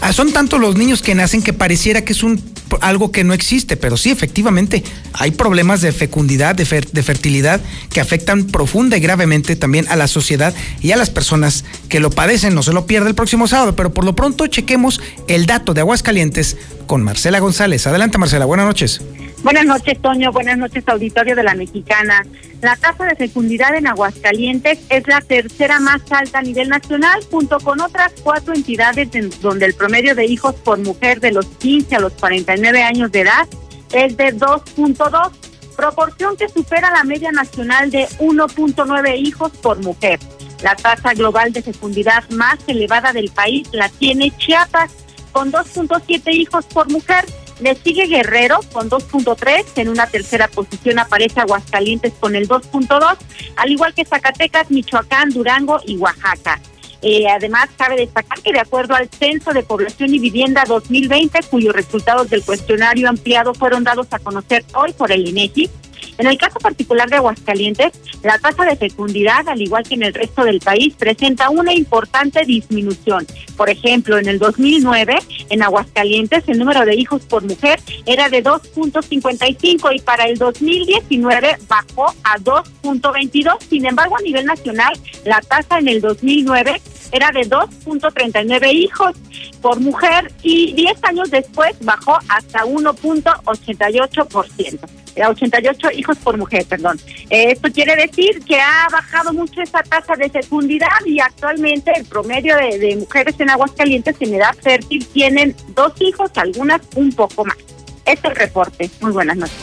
ah, 0.00 0.12
son 0.12 0.32
tantos 0.32 0.60
los 0.60 0.76
niños 0.76 1.02
que 1.02 1.14
nacen 1.14 1.42
que 1.42 1.52
pareciera 1.52 2.04
que 2.04 2.12
es 2.12 2.22
un 2.22 2.42
algo 2.80 3.10
que 3.12 3.24
no 3.24 3.32
existe, 3.32 3.76
pero 3.76 3.96
sí, 3.96 4.10
efectivamente, 4.10 4.84
hay 5.14 5.30
problemas 5.30 5.80
de 5.80 5.92
fecundidad, 5.92 6.54
de, 6.54 6.64
de, 6.64 7.02
fertilidad, 7.02 7.60
que 7.90 8.00
afectan 8.00 8.44
profunda 8.44 8.96
y 8.96 9.00
gravemente 9.00 9.56
también 9.56 9.86
a 9.88 9.96
la 9.96 10.06
sociedad 10.06 10.54
y 10.82 10.92
a 10.92 10.96
las 10.96 11.10
personas 11.10 11.64
que 11.88 12.00
lo 12.00 12.10
padecen. 12.10 12.54
No 12.54 12.62
se 12.62 12.72
lo 12.72 12.86
pierda 12.86 13.08
el 13.08 13.14
próximo 13.14 13.48
sábado, 13.48 13.74
pero 13.74 13.94
por 13.94 14.04
lo 14.04 14.14
pronto 14.14 14.46
chequemos 14.46 15.00
el 15.28 15.46
dato 15.46 15.74
de 15.74 15.80
Aguascalientes 15.80 16.56
con 16.86 17.02
Marcela 17.02 17.38
González. 17.40 17.86
Adelante, 17.86 18.18
Marcela, 18.18 18.44
buenas 18.44 18.66
noches. 18.66 19.00
Buenas 19.42 19.66
noches, 19.66 20.02
Toño. 20.02 20.32
Buenas 20.32 20.58
noches, 20.58 20.82
auditorio 20.88 21.36
de 21.36 21.44
la 21.44 21.54
Mexicana. 21.54 22.26
La 22.60 22.74
tasa 22.74 23.04
de 23.04 23.14
fecundidad 23.14 23.72
en 23.76 23.86
Aguascalientes 23.86 24.80
es 24.88 25.06
la 25.06 25.20
tercera 25.20 25.78
más 25.78 26.02
alta 26.10 26.40
a 26.40 26.42
nivel 26.42 26.68
nacional, 26.68 27.20
junto 27.30 27.58
con 27.60 27.80
otras 27.80 28.12
cuatro 28.24 28.52
entidades 28.52 29.14
en 29.14 29.30
donde 29.40 29.66
el 29.66 29.74
promedio 29.74 30.16
de 30.16 30.26
hijos 30.26 30.56
por 30.56 30.78
mujer 30.78 31.20
de 31.20 31.30
los 31.30 31.46
15 31.46 31.94
a 31.94 32.00
los 32.00 32.14
49 32.14 32.82
años 32.82 33.12
de 33.12 33.20
edad 33.20 33.46
es 33.92 34.16
de 34.16 34.34
2.2, 34.34 35.30
proporción 35.76 36.36
que 36.36 36.48
supera 36.48 36.90
la 36.90 37.04
media 37.04 37.30
nacional 37.30 37.90
de 37.90 38.08
1.9 38.18 39.18
hijos 39.18 39.52
por 39.58 39.80
mujer. 39.82 40.18
La 40.62 40.74
tasa 40.74 41.14
global 41.14 41.52
de 41.52 41.62
fecundidad 41.62 42.28
más 42.30 42.58
elevada 42.66 43.12
del 43.12 43.30
país 43.30 43.68
la 43.72 43.88
tiene 43.88 44.32
Chiapas, 44.36 44.90
con 45.30 45.52
2.7 45.52 46.32
hijos 46.32 46.66
por 46.66 46.90
mujer 46.90 47.24
le 47.60 47.74
sigue 47.76 48.06
Guerrero 48.06 48.60
con 48.72 48.88
2.3, 48.88 49.64
en 49.76 49.88
una 49.88 50.06
tercera 50.06 50.48
posición 50.48 50.98
aparece 50.98 51.40
Aguascalientes 51.40 52.12
con 52.18 52.36
el 52.36 52.48
2.2, 52.48 53.16
al 53.56 53.70
igual 53.70 53.94
que 53.94 54.04
Zacatecas, 54.04 54.70
Michoacán, 54.70 55.30
Durango 55.30 55.80
y 55.86 55.96
Oaxaca. 55.96 56.60
Eh, 57.00 57.28
además, 57.28 57.68
cabe 57.76 57.96
destacar 57.96 58.40
que 58.40 58.52
de 58.52 58.58
acuerdo 58.58 58.94
al 58.94 59.08
Censo 59.08 59.52
de 59.52 59.62
Población 59.62 60.12
y 60.14 60.18
Vivienda 60.18 60.64
2020, 60.66 61.40
cuyos 61.50 61.74
resultados 61.74 62.28
del 62.28 62.42
cuestionario 62.42 63.08
ampliado 63.08 63.54
fueron 63.54 63.84
dados 63.84 64.08
a 64.10 64.18
conocer 64.18 64.64
hoy 64.74 64.92
por 64.92 65.12
el 65.12 65.28
INEGI, 65.28 65.70
en 66.18 66.26
el 66.26 66.36
caso 66.36 66.58
particular 66.58 67.08
de 67.08 67.16
Aguascalientes, 67.16 67.92
la 68.22 68.38
tasa 68.38 68.64
de 68.64 68.76
fecundidad, 68.76 69.48
al 69.48 69.62
igual 69.62 69.84
que 69.84 69.94
en 69.94 70.02
el 70.02 70.12
resto 70.12 70.44
del 70.44 70.60
país, 70.60 70.94
presenta 70.94 71.48
una 71.50 71.72
importante 71.72 72.44
disminución. 72.44 73.26
Por 73.56 73.70
ejemplo, 73.70 74.18
en 74.18 74.28
el 74.28 74.38
2009, 74.38 75.16
en 75.50 75.62
Aguascalientes, 75.62 76.44
el 76.48 76.58
número 76.58 76.84
de 76.84 76.96
hijos 76.96 77.22
por 77.22 77.44
mujer 77.44 77.80
era 78.06 78.28
de 78.28 78.42
2.55 78.42 79.94
y 79.94 80.00
para 80.00 80.24
el 80.24 80.36
2019 80.38 81.58
bajó 81.68 82.06
a 82.24 82.36
2.22. 82.38 83.56
Sin 83.68 83.86
embargo, 83.86 84.16
a 84.18 84.22
nivel 84.22 84.46
nacional, 84.46 84.92
la 85.24 85.40
tasa 85.40 85.78
en 85.78 85.86
el 85.88 86.00
2009 86.00 86.80
era 87.12 87.30
de 87.30 87.48
2.39 87.48 88.74
hijos 88.74 89.14
por 89.62 89.78
mujer 89.80 90.32
y 90.42 90.72
10 90.72 91.04
años 91.04 91.30
después 91.30 91.76
bajó 91.80 92.18
hasta 92.28 92.64
1.88%. 92.64 94.80
88 95.26 95.90
hijos 95.92 96.16
por 96.18 96.36
mujer, 96.36 96.64
perdón. 96.66 97.00
Esto 97.30 97.70
quiere 97.72 97.96
decir 97.96 98.40
que 98.44 98.60
ha 98.60 98.86
bajado 98.90 99.32
mucho 99.32 99.60
esa 99.62 99.82
tasa 99.82 100.14
de 100.14 100.30
fecundidad 100.30 100.88
y 101.06 101.20
actualmente 101.20 101.92
el 101.96 102.04
promedio 102.04 102.56
de, 102.56 102.96
mujeres 102.96 103.34
en 103.38 103.50
Aguascalientes 103.50 104.16
en 104.20 104.34
edad 104.34 104.54
fértil 104.60 105.06
tienen 105.06 105.54
dos 105.74 105.92
hijos, 106.00 106.30
algunas 106.36 106.80
un 106.94 107.12
poco 107.12 107.44
más. 107.44 107.56
Este 108.04 108.28
es 108.28 108.32
el 108.32 108.36
reporte. 108.36 108.90
Muy 109.00 109.12
buenas 109.12 109.36
noches. 109.36 109.56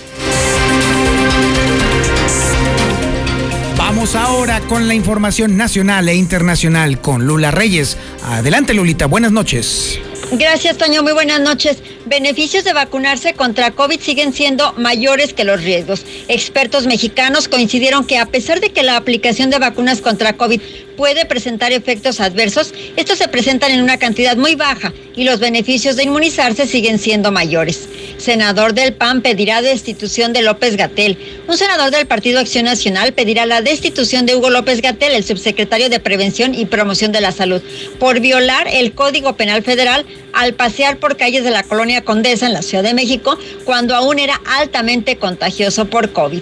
Vamos 3.77 4.15
ahora 4.15 4.61
con 4.61 4.87
la 4.87 4.93
información 4.93 5.57
nacional 5.57 6.09
e 6.09 6.15
internacional 6.15 7.01
con 7.01 7.27
Lula 7.27 7.51
Reyes. 7.51 7.97
Adelante, 8.23 8.73
Lulita. 8.73 9.05
Buenas 9.05 9.31
noches. 9.31 9.99
Gracias, 10.31 10.77
Toño. 10.77 11.03
Muy 11.03 11.13
buenas 11.13 11.39
noches. 11.39 11.81
Beneficios 12.05 12.63
de 12.63 12.73
vacunarse 12.73 13.33
contra 13.33 13.71
COVID 13.71 13.99
siguen 13.99 14.31
siendo 14.31 14.73
mayores 14.73 15.33
que 15.33 15.43
los 15.43 15.63
riesgos. 15.63 16.05
Expertos 16.27 16.85
mexicanos 16.85 17.47
coincidieron 17.47 18.05
que 18.05 18.19
a 18.19 18.27
pesar 18.27 18.59
de 18.59 18.69
que 18.69 18.83
la 18.83 18.95
aplicación 18.95 19.49
de 19.49 19.57
vacunas 19.57 20.01
contra 20.01 20.33
COVID 20.33 20.61
puede 20.95 21.25
presentar 21.25 21.71
efectos 21.71 22.19
adversos, 22.19 22.73
estos 22.95 23.17
se 23.17 23.27
presentan 23.27 23.71
en 23.71 23.81
una 23.81 23.97
cantidad 23.97 24.37
muy 24.37 24.55
baja 24.55 24.93
y 25.15 25.23
los 25.23 25.39
beneficios 25.39 25.95
de 25.95 26.03
inmunizarse 26.03 26.67
siguen 26.67 26.99
siendo 26.99 27.31
mayores. 27.31 27.87
Senador 28.17 28.73
del 28.73 28.93
PAN 28.93 29.21
pedirá 29.21 29.61
destitución 29.61 30.33
de 30.33 30.41
López 30.41 30.77
Gatel. 30.77 31.17
Un 31.47 31.57
senador 31.57 31.91
del 31.91 32.07
Partido 32.07 32.39
Acción 32.39 32.65
Nacional 32.65 33.13
pedirá 33.13 33.45
la 33.45 33.61
destitución 33.61 34.25
de 34.25 34.35
Hugo 34.35 34.49
López 34.49 34.81
Gatel, 34.81 35.13
el 35.13 35.23
subsecretario 35.23 35.89
de 35.89 35.99
Prevención 35.99 36.53
y 36.53 36.65
Promoción 36.65 37.11
de 37.11 37.21
la 37.21 37.31
Salud, 37.31 37.61
por 37.99 38.19
violar 38.19 38.67
el 38.67 38.93
Código 38.93 39.35
Penal 39.35 39.63
Federal 39.63 40.05
al 40.33 40.53
pasear 40.53 40.97
por 40.97 41.17
calles 41.17 41.43
de 41.43 41.51
la 41.51 41.63
colonia 41.63 42.03
Condesa 42.03 42.45
en 42.45 42.53
la 42.53 42.61
Ciudad 42.61 42.83
de 42.83 42.93
México 42.93 43.37
cuando 43.63 43.95
aún 43.95 44.19
era 44.19 44.41
altamente 44.45 45.17
contagioso 45.17 45.85
por 45.85 46.11
COVID. 46.11 46.41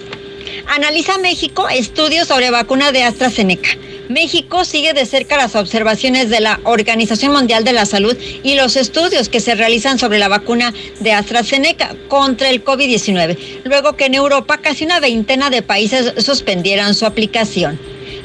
Analiza 0.66 1.18
México 1.18 1.68
estudios 1.68 2.28
sobre 2.28 2.50
vacuna 2.50 2.92
de 2.92 3.02
AstraZeneca. 3.02 3.70
México 4.08 4.64
sigue 4.64 4.92
de 4.92 5.06
cerca 5.06 5.36
las 5.36 5.56
observaciones 5.56 6.28
de 6.28 6.40
la 6.40 6.60
Organización 6.64 7.32
Mundial 7.32 7.64
de 7.64 7.72
la 7.72 7.86
Salud 7.86 8.16
y 8.42 8.54
los 8.54 8.76
estudios 8.76 9.28
que 9.28 9.40
se 9.40 9.54
realizan 9.54 9.98
sobre 9.98 10.18
la 10.18 10.28
vacuna 10.28 10.74
de 11.00 11.12
AstraZeneca 11.12 11.96
contra 12.08 12.50
el 12.50 12.62
COVID-19, 12.64 13.62
luego 13.64 13.96
que 13.96 14.06
en 14.06 14.14
Europa 14.14 14.58
casi 14.58 14.84
una 14.84 15.00
veintena 15.00 15.48
de 15.48 15.62
países 15.62 16.12
suspendieran 16.22 16.94
su 16.94 17.06
aplicación. 17.06 17.78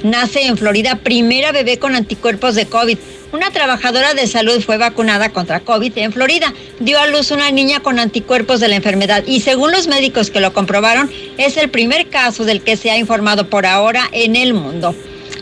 Nace 0.03 0.45
en 0.45 0.57
Florida 0.57 0.95
primera 0.95 1.51
bebé 1.51 1.77
con 1.77 1.95
anticuerpos 1.95 2.55
de 2.55 2.65
COVID. 2.65 2.97
Una 3.31 3.51
trabajadora 3.51 4.15
de 4.15 4.25
salud 4.25 4.59
fue 4.61 4.77
vacunada 4.77 5.29
contra 5.29 5.59
COVID 5.59 5.95
en 5.97 6.11
Florida. 6.11 6.51
Dio 6.79 6.99
a 6.99 7.05
luz 7.05 7.29
una 7.29 7.51
niña 7.51 7.79
con 7.79 7.99
anticuerpos 7.99 8.59
de 8.59 8.69
la 8.69 8.75
enfermedad 8.75 9.23
y 9.27 9.41
según 9.41 9.71
los 9.71 9.87
médicos 9.87 10.31
que 10.31 10.39
lo 10.39 10.51
comprobaron, 10.51 11.11
es 11.37 11.55
el 11.57 11.69
primer 11.69 12.09
caso 12.09 12.43
del 12.43 12.61
que 12.61 12.75
se 12.75 12.89
ha 12.89 12.97
informado 12.97 13.47
por 13.47 13.67
ahora 13.67 14.09
en 14.13 14.35
el 14.35 14.55
mundo. 14.55 14.95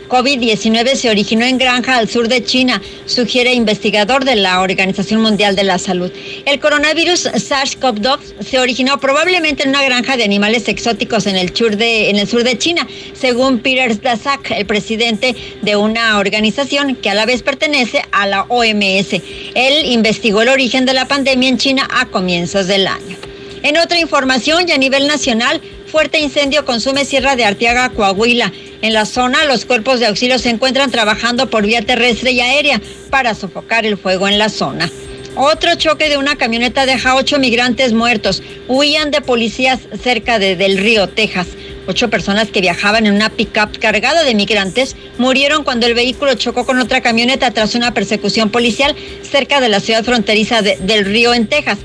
COVID-19 0.08 0.94
se 0.94 1.10
originó 1.10 1.44
en 1.44 1.58
granja 1.58 1.96
al 1.96 2.08
sur 2.08 2.28
de 2.28 2.42
China, 2.42 2.80
sugiere 3.06 3.52
investigador 3.52 4.24
de 4.24 4.36
la 4.36 4.60
Organización 4.60 5.20
Mundial 5.20 5.54
de 5.54 5.64
la 5.64 5.78
Salud. 5.78 6.10
El 6.46 6.58
coronavirus 6.60 7.26
SARS-CoV-2 7.26 8.18
se 8.40 8.58
originó 8.58 8.98
probablemente 8.98 9.64
en 9.64 9.70
una 9.70 9.84
granja 9.84 10.16
de 10.16 10.24
animales 10.24 10.68
exóticos 10.68 11.26
en 11.26 11.36
el 11.36 11.54
sur 11.54 11.76
de, 11.76 12.56
China, 12.58 12.86
según 13.12 13.58
Peter 13.60 14.00
Daszak, 14.00 14.50
el 14.52 14.66
presidente 14.66 15.36
de 15.62 15.76
una 15.76 16.18
organización 16.18 16.96
que 16.96 17.10
a 17.10 17.14
la 17.14 17.26
vez 17.26 17.42
pertenece 17.42 18.02
a 18.10 18.26
la 18.26 18.42
OMS. 18.48 19.12
Él 19.54 19.86
investigó 19.86 20.42
el 20.42 20.48
origen 20.48 20.86
de 20.86 20.94
la 20.94 21.06
pandemia 21.06 21.48
en 21.48 21.58
China 21.58 21.88
a 21.90 22.06
comienzos 22.06 22.66
del 22.66 22.86
año. 22.86 23.16
En 23.62 23.76
otra 23.76 23.98
información 23.98 24.68
y 24.68 24.72
a 24.72 24.78
nivel 24.78 25.06
nacional, 25.06 25.60
fuerte 25.88 26.20
incendio 26.20 26.64
consume 26.64 27.04
Sierra 27.04 27.34
de 27.34 27.44
Arteaga, 27.44 27.88
Coahuila. 27.90 28.52
En 28.82 28.92
la 28.92 29.06
zona, 29.06 29.44
los 29.46 29.64
cuerpos 29.64 29.98
de 29.98 30.06
auxilio 30.06 30.38
se 30.38 30.50
encuentran 30.50 30.90
trabajando 30.90 31.50
por 31.50 31.66
vía 31.66 31.82
terrestre 31.82 32.30
y 32.30 32.40
aérea 32.40 32.80
para 33.10 33.34
sofocar 33.34 33.86
el 33.86 33.96
fuego 33.96 34.28
en 34.28 34.38
la 34.38 34.50
zona. 34.50 34.90
Otro 35.34 35.74
choque 35.74 36.08
de 36.08 36.16
una 36.16 36.36
camioneta 36.36 36.86
deja 36.86 37.16
ocho 37.16 37.38
migrantes 37.38 37.92
muertos. 37.92 38.42
Huían 38.68 39.10
de 39.10 39.20
policías 39.20 39.80
cerca 40.02 40.38
de 40.38 40.56
Del 40.56 40.78
Río, 40.78 41.08
Texas. 41.08 41.48
Ocho 41.86 42.10
personas 42.10 42.48
que 42.48 42.60
viajaban 42.60 43.06
en 43.06 43.14
una 43.14 43.30
pickup 43.30 43.78
cargada 43.78 44.22
de 44.22 44.34
migrantes 44.34 44.94
murieron 45.16 45.64
cuando 45.64 45.86
el 45.86 45.94
vehículo 45.94 46.34
chocó 46.34 46.66
con 46.66 46.78
otra 46.80 47.00
camioneta 47.00 47.50
tras 47.52 47.74
una 47.74 47.94
persecución 47.94 48.50
policial 48.50 48.94
cerca 49.22 49.60
de 49.60 49.70
la 49.70 49.80
ciudad 49.80 50.04
fronteriza 50.04 50.60
de 50.60 50.76
Del 50.76 51.06
Río, 51.06 51.32
en 51.32 51.46
Texas, 51.46 51.78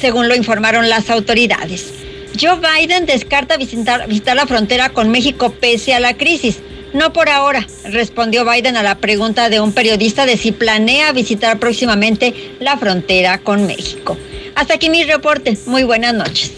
según 0.00 0.28
lo 0.28 0.36
informaron 0.36 0.88
las 0.88 1.10
autoridades. 1.10 2.07
Joe 2.40 2.60
Biden 2.60 3.04
descarta 3.06 3.56
visitar, 3.56 4.06
visitar 4.06 4.36
la 4.36 4.46
frontera 4.46 4.90
con 4.90 5.10
México 5.10 5.52
pese 5.60 5.94
a 5.94 6.00
la 6.00 6.14
crisis. 6.14 6.60
No 6.94 7.12
por 7.12 7.28
ahora, 7.28 7.66
respondió 7.84 8.48
Biden 8.48 8.76
a 8.76 8.82
la 8.82 8.98
pregunta 8.98 9.48
de 9.48 9.60
un 9.60 9.72
periodista 9.72 10.24
de 10.24 10.36
si 10.36 10.52
planea 10.52 11.12
visitar 11.12 11.58
próximamente 11.58 12.54
la 12.60 12.76
frontera 12.76 13.38
con 13.38 13.66
México. 13.66 14.16
Hasta 14.54 14.74
aquí 14.74 14.88
mi 14.88 15.04
reporte. 15.04 15.58
Muy 15.66 15.82
buenas 15.82 16.14
noches. 16.14 16.52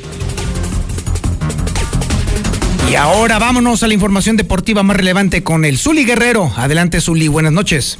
Y 2.90 2.94
ahora 2.96 3.38
vámonos 3.38 3.82
a 3.82 3.88
la 3.88 3.94
información 3.94 4.36
deportiva 4.36 4.82
más 4.82 4.96
relevante 4.96 5.42
con 5.42 5.64
el 5.64 5.78
Zuli 5.78 6.04
Guerrero. 6.04 6.52
Adelante, 6.56 7.00
Zuli. 7.00 7.28
Buenas 7.28 7.52
noches. 7.52 7.98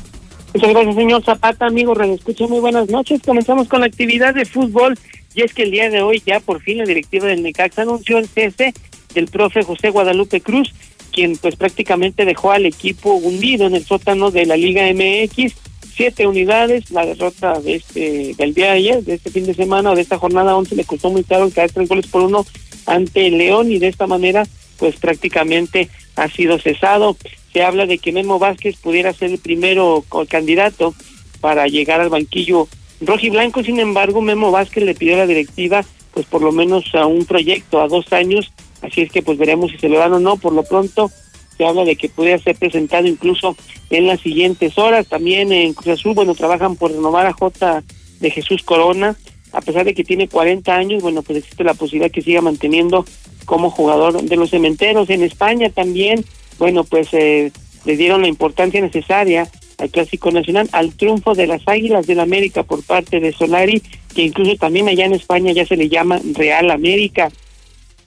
Muchas 0.53 0.70
gracias, 0.70 0.95
señor 0.97 1.24
Zapata, 1.24 1.66
amigo. 1.66 1.99
Escucha, 2.01 2.47
muy 2.47 2.61
buenas 2.61 2.91
noches. 2.91 3.20
Comenzamos 3.24 3.68
con 3.68 3.81
la 3.81 3.87
actividad 3.87 4.35
de 4.35 4.45
fútbol 4.45 4.99
y 5.35 5.43
es 5.43 5.55
que 5.55 5.62
el 5.62 5.70
día 5.70 5.91
de 5.91 6.03
hoy 6.03 6.22
ya 6.24 6.41
por 6.41 6.61
fin 6.61 6.78
la 6.78 6.85
directiva 6.85 7.26
del 7.26 7.43
Necaxa 7.43 7.83
anunció 7.83 8.18
el 8.18 8.28
cese 8.28 8.74
del 9.14 9.28
profe 9.28 9.62
José 9.62 9.91
Guadalupe 9.91 10.41
Cruz, 10.41 10.72
quien 11.12 11.37
pues 11.37 11.57
prácticamente 11.57 12.24
dejó 12.24 12.53
al 12.53 12.66
equipo 12.66 13.14
hundido 13.14 13.66
en 13.66 13.74
el 13.74 13.85
sótano 13.85 14.31
de 14.31 14.47
la 14.47 14.57
Liga 14.57 14.83
MX. 14.93 15.55
Siete 15.95 16.26
unidades, 16.26 16.91
la 16.91 17.05
derrota 17.05 17.61
de 17.61 17.74
este 17.74 18.35
del 18.35 18.55
día 18.55 18.66
de 18.66 18.78
ayer, 18.78 19.05
de 19.05 19.14
este 19.14 19.31
fin 19.31 19.45
de 19.45 19.55
semana 19.55 19.91
o 19.91 19.95
de 19.95 20.03
esta 20.03 20.18
jornada 20.18 20.57
11 20.57 20.76
le 20.76 20.85
costó 20.85 21.11
muy 21.11 21.24
caro 21.24 21.51
caer 21.51 21.72
tres 21.72 21.89
goles 21.89 22.07
por 22.07 22.22
uno 22.22 22.47
ante 22.87 23.31
León 23.31 23.70
y 23.70 23.78
de 23.78 23.89
esta 23.89 24.07
manera 24.07 24.47
pues 24.78 24.97
prácticamente 24.97 25.91
ha 26.16 26.28
sido 26.28 26.59
cesado. 26.59 27.16
Se 27.53 27.62
habla 27.62 27.87
de 27.87 27.99
que 27.99 28.12
Memo 28.12 28.39
Vázquez 28.39 28.76
pudiera 28.76 29.12
ser 29.12 29.31
el 29.33 29.39
primero 29.39 30.05
candidato 30.28 30.95
para 31.41 31.66
llegar 31.66 32.01
al 32.01 32.09
banquillo 32.09 32.68
Blanco, 33.01 33.63
sin 33.63 33.81
embargo, 33.81 34.21
Memo 34.21 34.51
Vázquez 34.51 34.85
le 34.85 34.95
pidió 34.95 35.15
a 35.15 35.19
la 35.19 35.27
directiva, 35.27 35.85
pues 36.13 36.27
por 36.27 36.43
lo 36.43 36.53
menos 36.53 36.85
a 36.95 37.07
un 37.07 37.25
proyecto 37.25 37.81
a 37.81 37.89
dos 37.89 38.13
años, 38.13 38.53
así 38.83 39.03
es 39.03 39.11
que 39.11 39.23
pues 39.23 39.39
veremos 39.39 39.71
si 39.71 39.79
se 39.79 39.89
lo 39.89 39.99
dan 39.99 40.13
o 40.13 40.21
no. 40.21 40.37
Por 40.37 40.53
lo 40.53 40.63
pronto 40.63 41.11
se 41.57 41.65
habla 41.65 41.85
de 41.85 41.97
que 41.97 42.09
pudiera 42.09 42.39
ser 42.39 42.57
presentado 42.57 43.07
incluso 43.07 43.57
en 43.91 44.07
las 44.07 44.21
siguientes 44.21 44.77
horas. 44.79 45.07
También 45.07 45.53
en 45.53 45.75
Cruz 45.75 45.99
Azul, 45.99 46.15
bueno, 46.15 46.35
trabajan 46.35 46.77
por 46.77 46.91
renovar 46.91 47.27
a 47.27 47.33
J 47.33 47.83
de 48.21 48.31
Jesús 48.31 48.63
Corona, 48.63 49.17
a 49.53 49.61
pesar 49.61 49.85
de 49.85 49.95
que 49.95 50.05
tiene 50.05 50.29
40 50.29 50.75
años, 50.75 51.03
bueno, 51.03 51.23
pues 51.23 51.39
existe 51.39 51.65
la 51.65 51.75
posibilidad 51.75 52.11
que 52.11 52.23
siga 52.23 52.41
manteniendo 52.41 53.05
como 53.47 53.71
jugador 53.71 54.23
de 54.23 54.37
los 54.37 54.51
cementeros. 54.51 55.11
En 55.11 55.23
España 55.23 55.71
también, 55.71 56.25
bueno, 56.59 56.85
pues 56.85 57.09
eh, 57.13 57.51
le 57.85 57.97
dieron 57.97 58.23
la 58.23 58.29
importancia 58.29 58.81
necesaria 58.81 59.51
al 59.81 59.91
Clásico 59.91 60.31
Nacional, 60.31 60.68
al 60.72 60.95
triunfo 60.95 61.35
de 61.35 61.47
las 61.47 61.62
Águilas 61.66 62.07
del 62.07 62.20
América 62.20 62.62
por 62.62 62.83
parte 62.83 63.18
de 63.20 63.33
Solari, 63.33 63.83
que 64.14 64.22
incluso 64.22 64.57
también 64.57 64.89
allá 64.89 65.07
en 65.07 65.14
España 65.14 65.53
ya 65.53 65.66
se 65.66 65.76
le 65.76 65.89
llama 65.89 66.20
Real 66.35 66.70
América. 66.70 67.31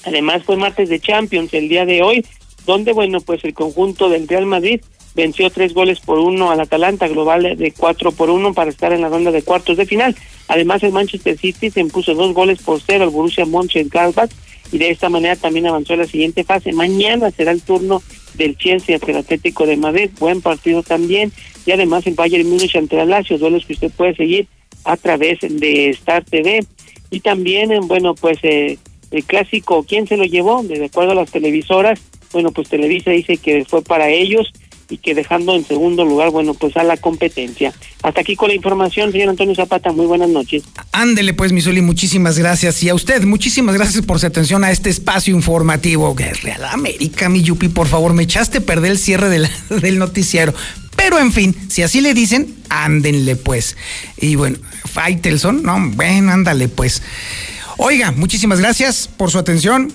Además 0.05 0.43
fue 0.43 0.57
martes 0.57 0.89
de 0.89 0.99
Champions 0.99 1.53
el 1.53 1.69
día 1.69 1.85
de 1.85 2.01
hoy, 2.01 2.25
donde 2.65 2.93
bueno, 2.93 3.21
pues 3.21 3.43
el 3.43 3.53
conjunto 3.53 4.09
del 4.09 4.27
Real 4.27 4.45
Madrid 4.45 4.81
venció 5.15 5.49
tres 5.49 5.73
goles 5.73 5.99
por 5.99 6.19
uno 6.19 6.51
al 6.51 6.59
Atalanta, 6.59 7.07
global 7.07 7.55
de 7.57 7.71
cuatro 7.71 8.11
por 8.11 8.29
uno 8.29 8.53
para 8.53 8.69
estar 8.69 8.93
en 8.93 9.01
la 9.01 9.09
ronda 9.09 9.31
de 9.31 9.43
cuartos 9.43 9.77
de 9.77 9.85
final. 9.85 10.15
Además 10.47 10.83
el 10.83 10.91
Manchester 10.91 11.37
City 11.37 11.69
se 11.69 11.79
impuso 11.79 12.13
dos 12.13 12.33
goles 12.33 12.61
por 12.61 12.81
cero 12.81 13.03
al 13.03 13.09
Borussia 13.09 13.45
Mönchengladbach 13.45 14.31
y 14.71 14.77
de 14.77 14.89
esta 14.89 15.09
manera 15.09 15.35
también 15.35 15.67
avanzó 15.67 15.93
a 15.93 15.97
la 15.97 16.07
siguiente 16.07 16.43
fase. 16.43 16.73
Mañana 16.73 17.31
será 17.31 17.51
el 17.51 17.61
turno 17.61 18.01
del 18.35 18.57
Chelsea 18.57 18.95
ante 18.95 19.11
el 19.11 19.17
Atlético 19.17 19.65
de 19.65 19.77
Madrid, 19.77 20.09
buen 20.19 20.41
partido 20.41 20.83
también. 20.83 21.31
Y 21.65 21.71
además 21.71 22.05
el 22.07 22.15
Bayern 22.15 22.49
Múnich 22.49 22.75
ante 22.75 22.99
el 22.99 23.09
Lazio, 23.09 23.37
duelos 23.37 23.65
que 23.65 23.73
usted 23.73 23.91
puede 23.91 24.15
seguir 24.15 24.47
a 24.83 24.97
través 24.97 25.39
de 25.41 25.89
Star 25.89 26.23
TV 26.25 26.65
y 27.09 27.19
también, 27.19 27.69
bueno, 27.87 28.15
pues 28.15 28.39
eh, 28.43 28.77
el 29.11 29.23
clásico, 29.23 29.85
¿quién 29.87 30.07
se 30.07 30.17
lo 30.17 30.25
llevó? 30.25 30.63
De 30.63 30.83
acuerdo 30.83 31.11
a 31.11 31.15
las 31.15 31.31
televisoras, 31.31 32.01
bueno, 32.31 32.51
pues 32.51 32.69
Televisa 32.69 33.11
dice 33.11 33.37
que 33.37 33.63
fue 33.65 33.83
para 33.83 34.09
ellos 34.09 34.51
y 34.89 34.97
que 34.97 35.15
dejando 35.15 35.55
en 35.55 35.65
segundo 35.65 36.05
lugar, 36.05 36.29
bueno, 36.29 36.53
pues 36.53 36.75
a 36.77 36.83
la 36.83 36.97
competencia. 36.97 37.73
Hasta 38.01 38.21
aquí 38.21 38.35
con 38.35 38.49
la 38.49 38.55
información, 38.55 39.11
señor 39.11 39.29
Antonio 39.29 39.55
Zapata, 39.55 39.91
muy 39.91 40.05
buenas 40.05 40.29
noches. 40.29 40.63
Ándele 40.91 41.33
pues, 41.33 41.51
Misoli, 41.51 41.81
muchísimas 41.81 42.37
gracias. 42.37 42.83
Y 42.83 42.89
a 42.89 42.95
usted, 42.95 43.23
muchísimas 43.23 43.75
gracias 43.75 44.05
por 44.05 44.19
su 44.19 44.27
atención 44.27 44.63
a 44.63 44.71
este 44.71 44.89
espacio 44.89 45.35
informativo. 45.35 46.15
Real 46.15 46.65
América, 46.65 47.29
mi 47.29 47.41
Yupi, 47.41 47.69
por 47.69 47.87
favor, 47.87 48.13
me 48.13 48.23
echaste 48.23 48.59
a 48.59 48.61
perder 48.61 48.91
el 48.91 48.97
cierre 48.97 49.29
del 49.69 49.99
noticiero. 49.99 50.53
Pero 50.95 51.19
en 51.19 51.31
fin, 51.31 51.55
si 51.69 51.81
así 51.81 52.01
le 52.01 52.13
dicen, 52.13 52.55
ándenle 52.69 53.35
pues. 53.35 53.75
Y 54.17 54.35
bueno, 54.35 54.57
Faitelson, 54.85 55.63
no, 55.63 55.77
bueno, 55.95 56.31
ándale 56.31 56.67
pues. 56.67 57.01
Oiga, 57.77 58.11
muchísimas 58.11 58.59
gracias 58.59 59.07
por 59.07 59.31
su 59.31 59.39
atención. 59.39 59.91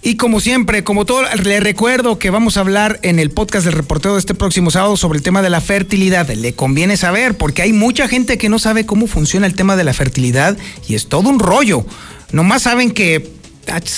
Y 0.00 0.16
como 0.16 0.40
siempre, 0.40 0.84
como 0.84 1.04
todo, 1.04 1.22
le 1.42 1.60
recuerdo 1.60 2.18
que 2.18 2.30
vamos 2.30 2.56
a 2.56 2.60
hablar 2.60 3.00
en 3.02 3.18
el 3.18 3.30
podcast 3.30 3.64
del 3.64 3.74
reportero 3.74 4.14
de 4.14 4.20
este 4.20 4.34
próximo 4.34 4.70
sábado 4.70 4.96
sobre 4.96 5.18
el 5.18 5.24
tema 5.24 5.42
de 5.42 5.50
la 5.50 5.60
fertilidad. 5.60 6.28
Le 6.28 6.54
conviene 6.54 6.96
saber, 6.96 7.36
porque 7.36 7.62
hay 7.62 7.72
mucha 7.72 8.06
gente 8.06 8.38
que 8.38 8.48
no 8.48 8.58
sabe 8.58 8.86
cómo 8.86 9.06
funciona 9.06 9.46
el 9.46 9.54
tema 9.54 9.76
de 9.76 9.84
la 9.84 9.92
fertilidad 9.92 10.56
y 10.86 10.94
es 10.94 11.08
todo 11.08 11.28
un 11.28 11.40
rollo. 11.40 11.84
Nomás 12.30 12.62
saben 12.62 12.92
que 12.92 13.37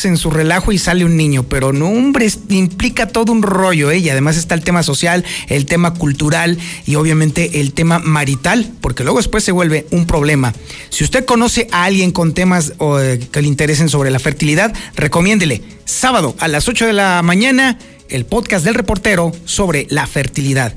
en 0.04 0.16
su 0.16 0.30
relajo 0.30 0.72
y 0.72 0.78
sale 0.78 1.04
un 1.04 1.16
niño, 1.16 1.44
pero 1.44 1.72
no, 1.72 1.88
hombre, 1.88 2.28
implica 2.48 3.06
todo 3.06 3.32
un 3.32 3.42
rollo, 3.42 3.90
¿eh? 3.90 3.98
Y 3.98 4.08
además 4.08 4.36
está 4.36 4.54
el 4.54 4.62
tema 4.62 4.82
social, 4.82 5.24
el 5.48 5.66
tema 5.66 5.94
cultural 5.94 6.58
y 6.86 6.96
obviamente 6.96 7.60
el 7.60 7.72
tema 7.72 7.98
marital, 7.98 8.70
porque 8.80 9.04
luego 9.04 9.18
después 9.18 9.44
se 9.44 9.52
vuelve 9.52 9.86
un 9.90 10.06
problema. 10.06 10.52
Si 10.90 11.04
usted 11.04 11.24
conoce 11.24 11.68
a 11.70 11.84
alguien 11.84 12.10
con 12.10 12.34
temas 12.34 12.72
eh, 12.80 13.26
que 13.30 13.42
le 13.42 13.48
interesen 13.48 13.88
sobre 13.88 14.10
la 14.10 14.18
fertilidad, 14.18 14.74
recomiéndele 14.96 15.62
sábado 15.84 16.34
a 16.38 16.48
las 16.48 16.68
8 16.68 16.86
de 16.86 16.92
la 16.92 17.22
mañana 17.22 17.78
el 18.08 18.26
podcast 18.26 18.64
del 18.64 18.74
reportero 18.74 19.32
sobre 19.44 19.86
la 19.90 20.06
fertilidad. 20.06 20.74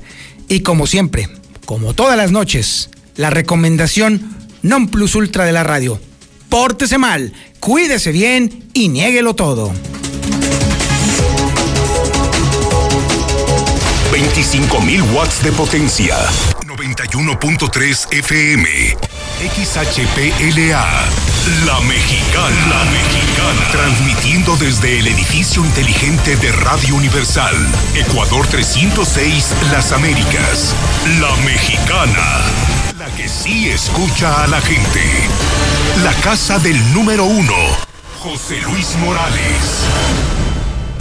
Y 0.48 0.60
como 0.60 0.86
siempre, 0.86 1.28
como 1.64 1.94
todas 1.94 2.16
las 2.16 2.30
noches, 2.30 2.90
la 3.16 3.30
recomendación 3.30 4.34
non 4.62 4.88
plus 4.88 5.14
ultra 5.14 5.44
de 5.44 5.52
la 5.52 5.62
radio. 5.62 6.00
Pórtese 6.48 6.98
mal, 6.98 7.32
cuídese 7.64 8.12
bien 8.12 8.68
y 8.74 8.88
niéguelo 8.88 9.34
todo. 9.34 9.72
25.000 14.12 15.14
watts 15.14 15.42
de 15.42 15.50
potencia. 15.52 16.14
91.3 16.66 18.12
FM. 18.12 18.68
XHPLA. 19.54 20.84
La 21.64 21.80
Mexicana. 21.80 22.68
La 22.68 22.84
Mexicana. 22.84 23.68
Transmitiendo 23.72 24.56
desde 24.56 24.98
el 24.98 25.06
edificio 25.06 25.64
inteligente 25.64 26.36
de 26.36 26.52
Radio 26.52 26.96
Universal. 26.96 27.56
Ecuador 27.94 28.46
306, 28.46 29.54
Las 29.72 29.90
Américas. 29.92 30.74
La 31.18 31.34
Mexicana. 31.46 32.83
Que 33.12 33.28
sí 33.28 33.68
escucha 33.68 34.42
a 34.42 34.46
la 34.46 34.60
gente. 34.60 35.00
La 36.02 36.12
casa 36.14 36.58
del 36.58 36.92
número 36.94 37.24
uno. 37.24 37.54
José 38.18 38.60
Luis 38.62 38.96
Morales. 38.96 40.43